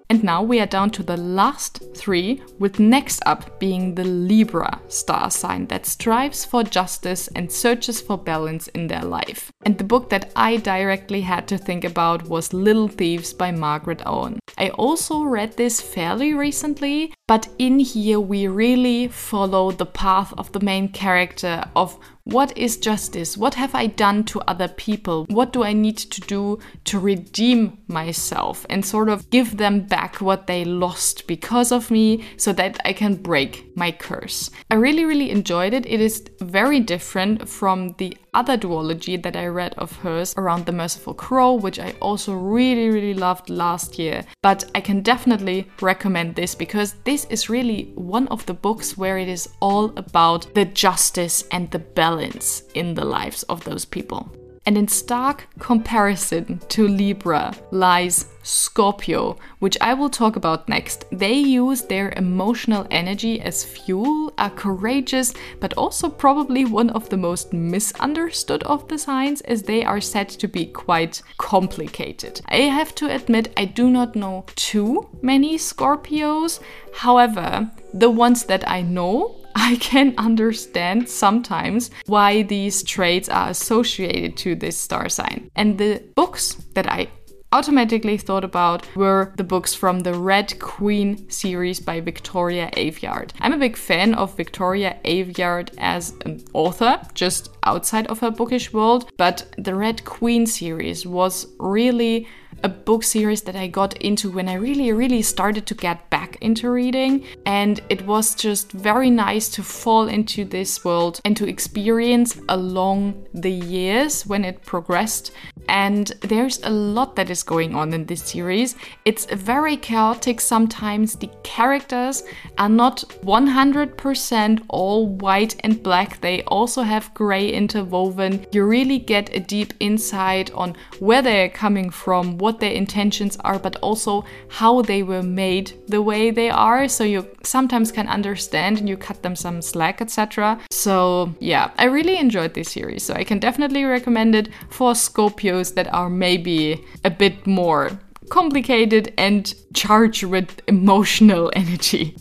And 0.10 0.24
now 0.24 0.42
we 0.42 0.62
are 0.62 0.66
down 0.66 0.92
to 0.92 1.04
the 1.04 1.18
last 1.18 1.84
three, 1.94 2.42
with 2.60 2.80
next 2.80 3.22
up 3.26 3.60
being 3.60 3.94
the 3.94 4.06
Libra 4.06 4.80
star 4.88 5.30
sign 5.30 5.68
that 5.68 5.86
strives 5.86 6.46
for 6.46 6.64
justice 6.64 7.28
and 7.36 7.52
searches 7.52 8.00
for 8.00 8.18
balance 8.18 8.70
in 8.70 8.88
their 8.88 9.04
life. 9.04 9.52
And 9.66 9.78
the 9.78 9.84
book 9.84 10.10
that 10.10 10.32
I 10.34 10.58
directly 10.58 11.22
had 11.22 11.46
to 11.50 11.58
think 11.58 11.84
about 11.84 12.30
was 12.30 12.54
Little 12.54 12.88
Thieves 12.88 13.34
by 13.34 13.52
Margaret 13.52 14.02
Owen. 14.06 14.40
I 14.58 14.70
also 14.70 15.24
read 15.24 15.58
this 15.58 15.82
fairly 15.82 16.34
recently, 16.34 17.14
but 17.28 17.50
in 17.60 17.80
here 17.80 18.20
we 18.20 18.48
really 18.48 19.10
follow 19.10 19.72
the 19.72 19.86
path 19.86 20.34
of 20.38 20.52
the 20.54 20.62
main 20.62 20.88
character 20.88 21.66
of 21.76 22.00
what 22.28 22.58
is 22.58 22.76
justice? 22.76 23.38
What 23.38 23.54
have 23.54 23.74
I 23.74 23.88
done 23.88 24.26
to 24.26 24.42
other 24.42 24.68
people? 24.68 25.26
What 25.30 25.54
do 25.54 25.64
I 25.64 25.72
need 25.72 25.98
to 25.98 26.22
do 26.22 26.60
to 26.84 27.00
redeem 27.00 27.78
myself 27.88 28.66
and 28.70 28.86
sort 28.86 29.08
of 29.08 29.30
give 29.30 29.56
them 29.56 29.82
back 29.82 30.20
what 30.20 30.46
they 30.46 30.66
lost 30.66 31.26
because 31.26 31.72
of 31.72 31.90
me 31.90 32.26
so 32.36 32.52
that 32.52 32.80
I 32.84 32.92
can 32.92 33.16
break 33.16 33.72
my 33.78 33.92
curse? 33.92 34.52
I 34.70 34.76
really, 34.76 35.06
really 35.06 35.32
enjoyed 35.32 35.74
it. 35.74 35.86
It 35.86 36.02
is 36.02 36.26
very 36.42 36.82
different 36.82 37.48
from 37.48 37.96
the 37.98 38.18
other 38.38 38.56
duology 38.56 39.22
that 39.24 39.36
I 39.36 39.48
read 39.48 39.74
of 39.80 39.92
hers 39.98 40.36
around 40.38 40.68
The 40.68 40.72
Merciful 40.72 41.16
Crow, 41.16 41.56
which 41.56 41.80
I 41.80 41.96
also 42.00 42.34
really, 42.34 42.90
really 42.90 43.16
loved 43.16 43.50
last 43.50 43.98
year. 43.98 44.24
But 44.44 44.64
I 44.76 44.80
can 44.80 45.02
definitely 45.02 45.68
recommend 45.82 46.36
this 46.36 46.54
because 46.54 46.94
this 47.04 47.26
is 47.26 47.50
really 47.50 47.92
one 47.96 48.28
of 48.28 48.46
the 48.46 48.54
books 48.54 48.96
where 48.96 49.18
it 49.18 49.28
is 49.28 49.50
all 49.60 49.92
about 49.98 50.54
the 50.54 50.66
justice 50.66 51.44
and 51.52 51.72
the 51.72 51.80
balance 51.80 52.62
in 52.76 52.94
the 52.94 53.06
lives 53.06 53.42
of 53.44 53.64
those 53.64 53.86
people. 53.86 54.32
And 54.68 54.78
in 54.78 54.90
stark 54.90 55.48
comparison 55.60 56.60
to 56.68 56.90
Libra 56.90 57.54
lies 57.72 58.26
Scorpio, 58.44 59.38
which 59.60 59.78
I 59.80 59.94
will 59.94 60.10
talk 60.10 60.36
about 60.36 60.68
next. 60.68 61.06
They 61.10 61.36
use 61.36 61.84
their 61.84 62.14
emotional 62.18 62.86
energy 62.92 63.40
as 63.40 63.64
fuel, 63.64 64.34
are 64.38 64.50
courageous, 64.50 65.34
but 65.62 65.74
also 65.76 66.10
probably 66.10 66.66
one 66.66 66.90
of 66.90 67.08
the 67.08 67.16
most 67.16 67.54
misunderstood 67.54 68.62
of 68.64 68.86
the 68.90 68.98
signs, 68.98 69.40
as 69.42 69.64
they 69.64 69.86
are 69.86 70.02
said 70.02 70.28
to 70.30 70.50
be 70.50 70.66
quite 70.66 71.22
complicated. 71.38 72.42
I 72.50 72.64
have 72.64 72.94
to 72.96 73.14
admit, 73.14 73.54
I 73.56 73.64
do 73.64 73.90
not 73.90 74.18
know 74.18 74.46
too 74.56 75.08
many 75.22 75.58
Scorpios. 75.58 76.60
However, 76.94 77.72
the 77.94 78.10
ones 78.10 78.44
that 78.46 78.70
I 78.70 78.82
know 78.82 79.37
I 79.60 79.76
can 79.78 80.14
understand 80.20 81.10
sometimes 81.10 81.90
why 82.06 82.44
these 82.44 82.84
traits 82.84 83.28
are 83.28 83.50
associated 83.50 84.38
to 84.38 84.54
this 84.54 84.78
star 84.78 85.10
sign. 85.10 85.50
And 85.56 85.80
the 85.80 86.04
books 86.16 86.54
that 86.76 86.88
I 86.88 87.08
automatically 87.52 88.18
thought 88.18 88.44
about 88.44 88.86
were 88.96 89.34
the 89.36 89.44
books 89.44 89.74
from 89.74 90.02
the 90.02 90.14
Red 90.14 90.60
Queen 90.60 91.28
series 91.30 91.80
by 91.80 92.02
Victoria 92.02 92.70
Aveyard. 92.74 93.32
I'm 93.40 93.54
a 93.54 93.58
big 93.58 93.76
fan 93.76 94.14
of 94.14 94.38
Victoria 94.38 95.00
Aveyard 95.04 95.74
as 95.80 96.14
an 96.26 96.44
author, 96.54 97.02
just 97.16 97.50
outside 97.64 98.06
of 98.08 98.20
her 98.20 98.30
bookish 98.30 98.72
world, 98.72 99.10
but 99.18 99.56
the 99.58 99.74
Red 99.74 100.06
Queen 100.06 100.46
series 100.46 101.08
was 101.08 101.48
really 101.58 102.28
a 102.64 102.70
book 102.70 103.04
series 103.04 103.42
that 103.44 103.56
I 103.56 103.68
got 103.68 103.98
into 103.98 104.32
when 104.32 104.50
I 104.50 104.54
really, 104.54 104.92
really 104.92 105.22
started 105.22 105.66
to 105.68 105.76
get 105.76 106.10
back 106.10 106.38
into 106.42 106.70
reading. 106.70 107.26
And 107.46 107.80
it 107.90 108.06
was 108.06 108.36
just 108.36 108.72
very 108.72 109.10
nice 109.10 109.50
to 109.50 109.64
fall 109.64 110.08
into 110.08 110.46
this 110.46 110.84
world 110.84 111.20
and 111.26 111.36
to 111.38 111.48
experience 111.48 112.40
along 112.50 113.26
the 113.34 113.52
years 113.52 114.26
when 114.26 114.46
it 114.46 114.64
progressed. 114.64 115.32
And 115.70 116.08
there's 116.22 116.62
a 116.64 116.70
lot 116.70 117.16
that 117.18 117.30
is 117.30 117.44
going 117.44 117.76
on 117.76 117.94
in 117.94 118.06
this 118.06 118.24
series. 118.24 118.76
It's 119.06 119.26
very 119.26 119.76
chaotic 119.76 120.40
sometimes. 120.40 121.16
The 121.16 121.30
characters 121.44 122.24
are 122.58 122.70
not 122.70 123.04
100% 123.24 124.62
all 124.70 125.08
white 125.08 125.56
and 125.62 125.82
black, 125.84 126.22
they 126.22 126.44
also 126.44 126.82
have 126.82 127.14
gray 127.14 127.50
interwoven. 127.50 128.46
You 128.52 128.64
really 128.66 129.00
get 129.00 129.36
a 129.36 129.40
deep 129.40 129.74
insight 129.80 130.52
on 130.54 130.76
where 131.00 131.22
they're 131.22 131.50
coming 131.50 131.90
from, 131.90 132.38
what 132.48 132.62
their 132.62 132.72
intentions 132.72 133.36
are, 133.44 133.60
but 133.60 133.76
also 133.88 134.24
how 134.48 134.82
they 134.82 135.04
were 135.04 135.22
made 135.22 135.74
the 135.90 136.02
way 136.02 136.32
they 136.32 136.50
are. 136.50 136.88
So 136.88 137.04
you 137.04 137.28
sometimes 137.44 137.92
can 137.92 138.08
understand 138.08 138.80
and 138.80 138.88
you 138.88 138.96
cut 138.96 139.22
them 139.22 139.36
some 139.36 139.62
slack, 139.62 140.00
etc. 140.00 140.58
So 140.72 141.36
yeah, 141.42 141.72
I 141.78 141.86
really 141.98 142.18
enjoyed 142.18 142.54
this 142.54 142.72
series. 142.72 143.04
So 143.04 143.14
I 143.16 143.26
can 143.26 143.40
definitely 143.40 143.84
recommend 143.84 144.34
it 144.34 144.48
for 144.70 144.94
Scorpios 144.94 145.74
that 145.74 145.94
are 145.94 146.10
maybe 146.10 146.86
a 147.04 147.10
bit 147.10 147.46
more 147.46 147.92
complicated 148.30 149.14
and 149.18 149.54
charged 149.74 150.24
with 150.24 150.62
emotional 150.68 151.52
energy. 151.64 152.16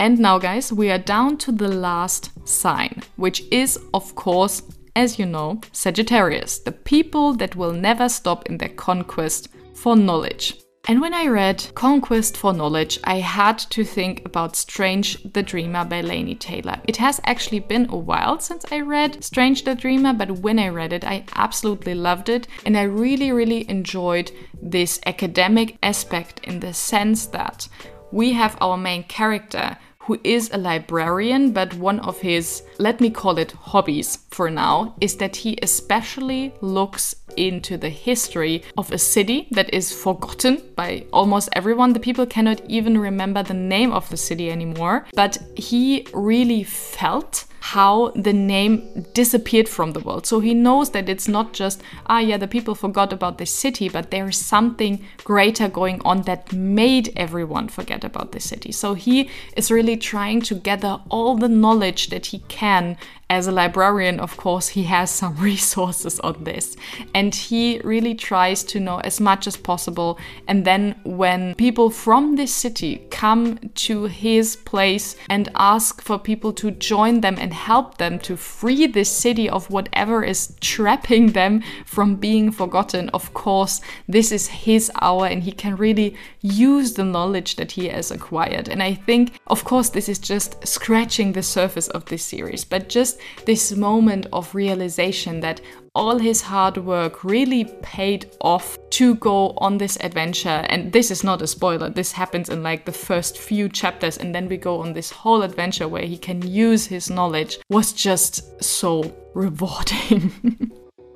And 0.00 0.18
now, 0.18 0.38
guys, 0.38 0.72
we 0.72 0.90
are 0.90 0.98
down 1.14 1.36
to 1.38 1.52
the 1.52 1.68
last 1.68 2.30
sign, 2.48 3.02
which 3.14 3.44
is, 3.52 3.78
of 3.94 4.14
course, 4.16 4.62
as 4.96 5.18
you 5.18 5.26
know, 5.26 5.60
Sagittarius, 5.70 6.58
the 6.58 6.72
people 6.72 7.32
that 7.34 7.54
will 7.54 7.72
never 7.72 8.08
stop 8.08 8.46
in 8.46 8.58
their 8.58 8.74
conquest 8.86 9.48
for 9.78 9.96
knowledge. 9.96 10.54
And 10.88 11.02
when 11.02 11.12
I 11.12 11.26
read 11.26 11.70
Conquest 11.74 12.36
for 12.36 12.54
Knowledge, 12.54 12.98
I 13.04 13.16
had 13.16 13.58
to 13.58 13.84
think 13.84 14.24
about 14.24 14.56
Strange 14.56 15.22
the 15.34 15.42
Dreamer 15.42 15.84
by 15.84 16.02
Laini 16.02 16.38
Taylor. 16.38 16.80
It 16.84 16.96
has 16.96 17.20
actually 17.24 17.60
been 17.60 17.86
a 17.90 17.96
while 17.96 18.40
since 18.40 18.64
I 18.72 18.80
read 18.80 19.22
Strange 19.22 19.64
the 19.64 19.74
Dreamer, 19.74 20.14
but 20.14 20.40
when 20.40 20.58
I 20.58 20.68
read 20.68 20.94
it, 20.94 21.04
I 21.04 21.24
absolutely 21.34 21.94
loved 21.94 22.30
it. 22.30 22.48
And 22.64 22.76
I 22.76 22.82
really, 22.82 23.32
really 23.32 23.68
enjoyed 23.68 24.32
this 24.62 24.98
academic 25.04 25.76
aspect 25.82 26.40
in 26.44 26.60
the 26.60 26.72
sense 26.72 27.26
that 27.26 27.68
we 28.10 28.32
have 28.32 28.56
our 28.62 28.78
main 28.78 29.04
character 29.04 29.76
who 30.08 30.18
is 30.24 30.50
a 30.50 30.56
librarian, 30.56 31.52
but 31.52 31.74
one 31.74 32.00
of 32.00 32.18
his, 32.18 32.62
let 32.78 32.98
me 32.98 33.10
call 33.10 33.36
it 33.36 33.52
hobbies 33.52 34.16
for 34.30 34.48
now, 34.48 34.94
is 35.02 35.16
that 35.16 35.36
he 35.36 35.58
especially 35.62 36.54
looks 36.62 37.14
into 37.36 37.76
the 37.76 37.90
history 37.90 38.62
of 38.78 38.90
a 38.90 38.96
city 38.96 39.48
that 39.50 39.72
is 39.72 39.92
forgotten 39.92 40.62
by 40.74 41.04
almost 41.12 41.50
everyone. 41.52 41.92
The 41.92 42.00
people 42.00 42.24
cannot 42.24 42.62
even 42.68 42.96
remember 42.96 43.42
the 43.42 43.52
name 43.52 43.92
of 43.92 44.08
the 44.08 44.16
city 44.16 44.50
anymore, 44.50 45.06
but 45.12 45.36
he 45.54 46.06
really 46.14 46.64
felt 46.64 47.44
how 47.60 48.10
the 48.14 48.32
name 48.32 49.06
disappeared 49.14 49.68
from 49.68 49.92
the 49.92 50.00
world. 50.00 50.26
So 50.26 50.40
he 50.40 50.54
knows 50.54 50.90
that 50.90 51.08
it's 51.08 51.28
not 51.28 51.52
just, 51.52 51.82
ah, 52.06 52.18
yeah, 52.20 52.36
the 52.36 52.48
people 52.48 52.74
forgot 52.74 53.12
about 53.12 53.38
the 53.38 53.46
city, 53.46 53.88
but 53.88 54.10
there 54.10 54.28
is 54.28 54.36
something 54.36 55.04
greater 55.24 55.68
going 55.68 56.00
on 56.04 56.22
that 56.22 56.52
made 56.52 57.12
everyone 57.16 57.68
forget 57.68 58.04
about 58.04 58.32
the 58.32 58.40
city. 58.40 58.72
So 58.72 58.94
he 58.94 59.28
is 59.56 59.70
really 59.70 59.96
trying 59.96 60.42
to 60.42 60.54
gather 60.54 61.00
all 61.08 61.36
the 61.36 61.48
knowledge 61.48 62.08
that 62.08 62.26
he 62.26 62.40
can 62.48 62.96
as 63.30 63.46
a 63.46 63.52
librarian, 63.52 64.20
of 64.20 64.38
course, 64.38 64.68
he 64.68 64.84
has 64.84 65.10
some 65.10 65.36
resources 65.50 66.18
on 66.20 66.44
this. 66.44 66.76
And 67.14 67.34
he 67.34 67.80
really 67.84 68.14
tries 68.14 68.62
to 68.64 68.80
know 68.80 68.98
as 69.00 69.20
much 69.20 69.46
as 69.46 69.56
possible. 69.56 70.18
And 70.46 70.64
then, 70.64 70.94
when 71.04 71.54
people 71.56 71.90
from 71.90 72.36
this 72.36 72.54
city 72.54 73.06
come 73.10 73.58
to 73.74 74.04
his 74.04 74.56
place 74.56 75.16
and 75.28 75.50
ask 75.54 76.00
for 76.00 76.18
people 76.18 76.52
to 76.54 76.70
join 76.70 77.20
them 77.20 77.36
and 77.38 77.52
help 77.52 77.98
them 77.98 78.18
to 78.20 78.36
free 78.36 78.86
this 78.86 79.10
city 79.10 79.48
of 79.48 79.70
whatever 79.70 80.24
is 80.24 80.54
trapping 80.60 81.32
them 81.32 81.62
from 81.84 82.16
being 82.16 82.50
forgotten, 82.50 83.10
of 83.10 83.34
course, 83.34 83.80
this 84.08 84.32
is 84.32 84.48
his 84.48 84.90
hour 85.02 85.26
and 85.26 85.42
he 85.42 85.52
can 85.52 85.76
really 85.76 86.16
use 86.40 86.94
the 86.94 87.04
knowledge 87.04 87.56
that 87.56 87.72
he 87.72 87.88
has 87.88 88.10
acquired. 88.10 88.68
And 88.68 88.82
I 88.82 88.94
think, 88.94 89.38
of 89.48 89.64
course, 89.64 89.90
this 89.90 90.08
is 90.08 90.18
just 90.18 90.66
scratching 90.66 91.32
the 91.32 91.42
surface 91.42 91.88
of 91.88 92.06
this 92.06 92.24
series, 92.24 92.64
but 92.64 92.88
just 92.88 93.17
this 93.44 93.72
moment 93.72 94.26
of 94.32 94.54
realization 94.54 95.40
that 95.40 95.60
all 95.94 96.18
his 96.18 96.40
hard 96.42 96.76
work 96.76 97.24
really 97.24 97.64
paid 97.82 98.30
off 98.40 98.78
to 98.90 99.16
go 99.16 99.50
on 99.58 99.78
this 99.78 99.98
adventure. 100.00 100.64
And 100.68 100.92
this 100.92 101.10
is 101.10 101.24
not 101.24 101.42
a 101.42 101.46
spoiler, 101.46 101.90
this 101.90 102.12
happens 102.12 102.48
in 102.48 102.62
like 102.62 102.84
the 102.84 102.92
first 102.92 103.38
few 103.38 103.68
chapters, 103.68 104.16
and 104.16 104.34
then 104.34 104.48
we 104.48 104.56
go 104.56 104.80
on 104.80 104.92
this 104.92 105.10
whole 105.10 105.42
adventure 105.42 105.88
where 105.88 106.04
he 106.04 106.16
can 106.16 106.40
use 106.46 106.86
his 106.86 107.10
knowledge, 107.10 107.58
was 107.68 107.92
just 107.92 108.62
so 108.62 109.14
rewarding. 109.34 110.32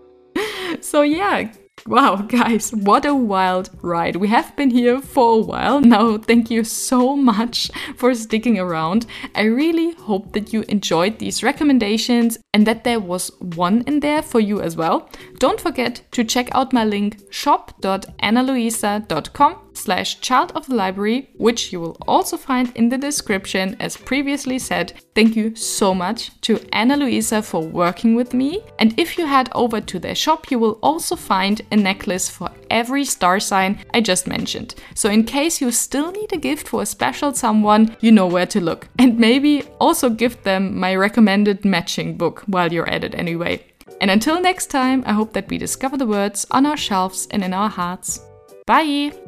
so, 0.80 1.02
yeah, 1.02 1.52
Wow, 1.86 2.16
guys, 2.16 2.72
what 2.72 3.04
a 3.04 3.14
wild 3.14 3.70
ride. 3.82 4.16
We 4.16 4.28
have 4.28 4.54
been 4.54 4.70
here 4.70 5.00
for 5.00 5.38
a 5.38 5.42
while. 5.42 5.80
Now, 5.80 6.16
thank 6.16 6.48
you 6.48 6.62
so 6.62 7.16
much 7.16 7.72
for 7.96 8.14
sticking 8.14 8.56
around. 8.58 9.06
I 9.34 9.42
really 9.42 9.90
hope 9.92 10.32
that 10.32 10.52
you 10.52 10.64
enjoyed 10.68 11.18
these 11.18 11.42
recommendations 11.42 12.38
and 12.54 12.66
that 12.68 12.84
there 12.84 13.00
was 13.00 13.32
one 13.40 13.82
in 13.86 14.00
there 14.00 14.22
for 14.22 14.38
you 14.38 14.60
as 14.60 14.76
well. 14.76 15.08
Don't 15.38 15.60
forget 15.60 16.02
to 16.12 16.22
check 16.22 16.54
out 16.54 16.72
my 16.72 16.84
link 16.84 17.18
shop.analuisa.com 17.30 19.62
slash 19.74 20.20
child 20.20 20.52
of 20.54 20.66
the 20.66 20.74
library, 20.74 21.30
which 21.37 21.72
you 21.72 21.80
will 21.80 21.96
also 22.06 22.37
find 22.37 22.72
in 22.76 22.88
the 22.88 22.98
description 22.98 23.76
as 23.80 23.96
previously 23.96 24.58
said. 24.58 24.92
Thank 25.14 25.37
you 25.37 25.54
so 25.54 25.94
much 25.94 26.40
to 26.42 26.58
Ana 26.72 26.96
Luisa 26.96 27.42
for 27.42 27.62
working 27.62 28.14
with 28.14 28.35
me. 28.35 28.62
And 28.78 28.98
if 28.98 29.18
you 29.18 29.26
head 29.26 29.48
over 29.54 29.80
to 29.80 29.98
their 29.98 30.14
shop, 30.14 30.50
you 30.50 30.58
will 30.58 30.78
also 30.82 31.16
find 31.16 31.61
a 31.70 31.76
necklace 31.76 32.28
for 32.28 32.50
every 32.70 33.04
star 33.04 33.40
sign 33.40 33.78
I 33.92 34.00
just 34.00 34.26
mentioned. 34.26 34.74
So 34.94 35.11
in 35.11 35.24
case 35.24 35.61
you 35.61 35.70
still 35.70 36.12
need 36.12 36.32
a 36.32 36.38
gift 36.38 36.68
for 36.68 36.82
a 36.82 36.87
special 36.87 37.35
someone, 37.35 37.96
you 38.00 38.12
know 38.12 38.26
where 38.26 38.46
to 38.46 38.61
look. 38.61 38.88
And 39.02 39.18
maybe 39.18 39.64
also 39.80 40.08
give 40.08 40.42
them 40.44 40.78
my 40.78 40.94
recommended 40.94 41.64
matching 41.64 42.16
book 42.16 42.44
while 42.46 42.72
you're 42.72 42.88
at 42.88 43.04
it 43.04 43.14
anyway. 43.16 43.64
And 44.00 44.11
until 44.11 44.40
next 44.40 44.66
time, 44.66 45.02
I 45.06 45.12
hope 45.12 45.32
that 45.32 45.48
we 45.48 45.58
discover 45.58 45.96
the 45.96 46.06
words 46.06 46.46
on 46.50 46.66
our 46.66 46.76
shelves 46.76 47.28
and 47.30 47.42
in 47.44 47.52
our 47.52 47.68
hearts. 47.68 48.20
Bye! 48.66 49.21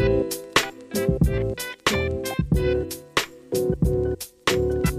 Thank 0.00 0.32
you. 4.50 4.89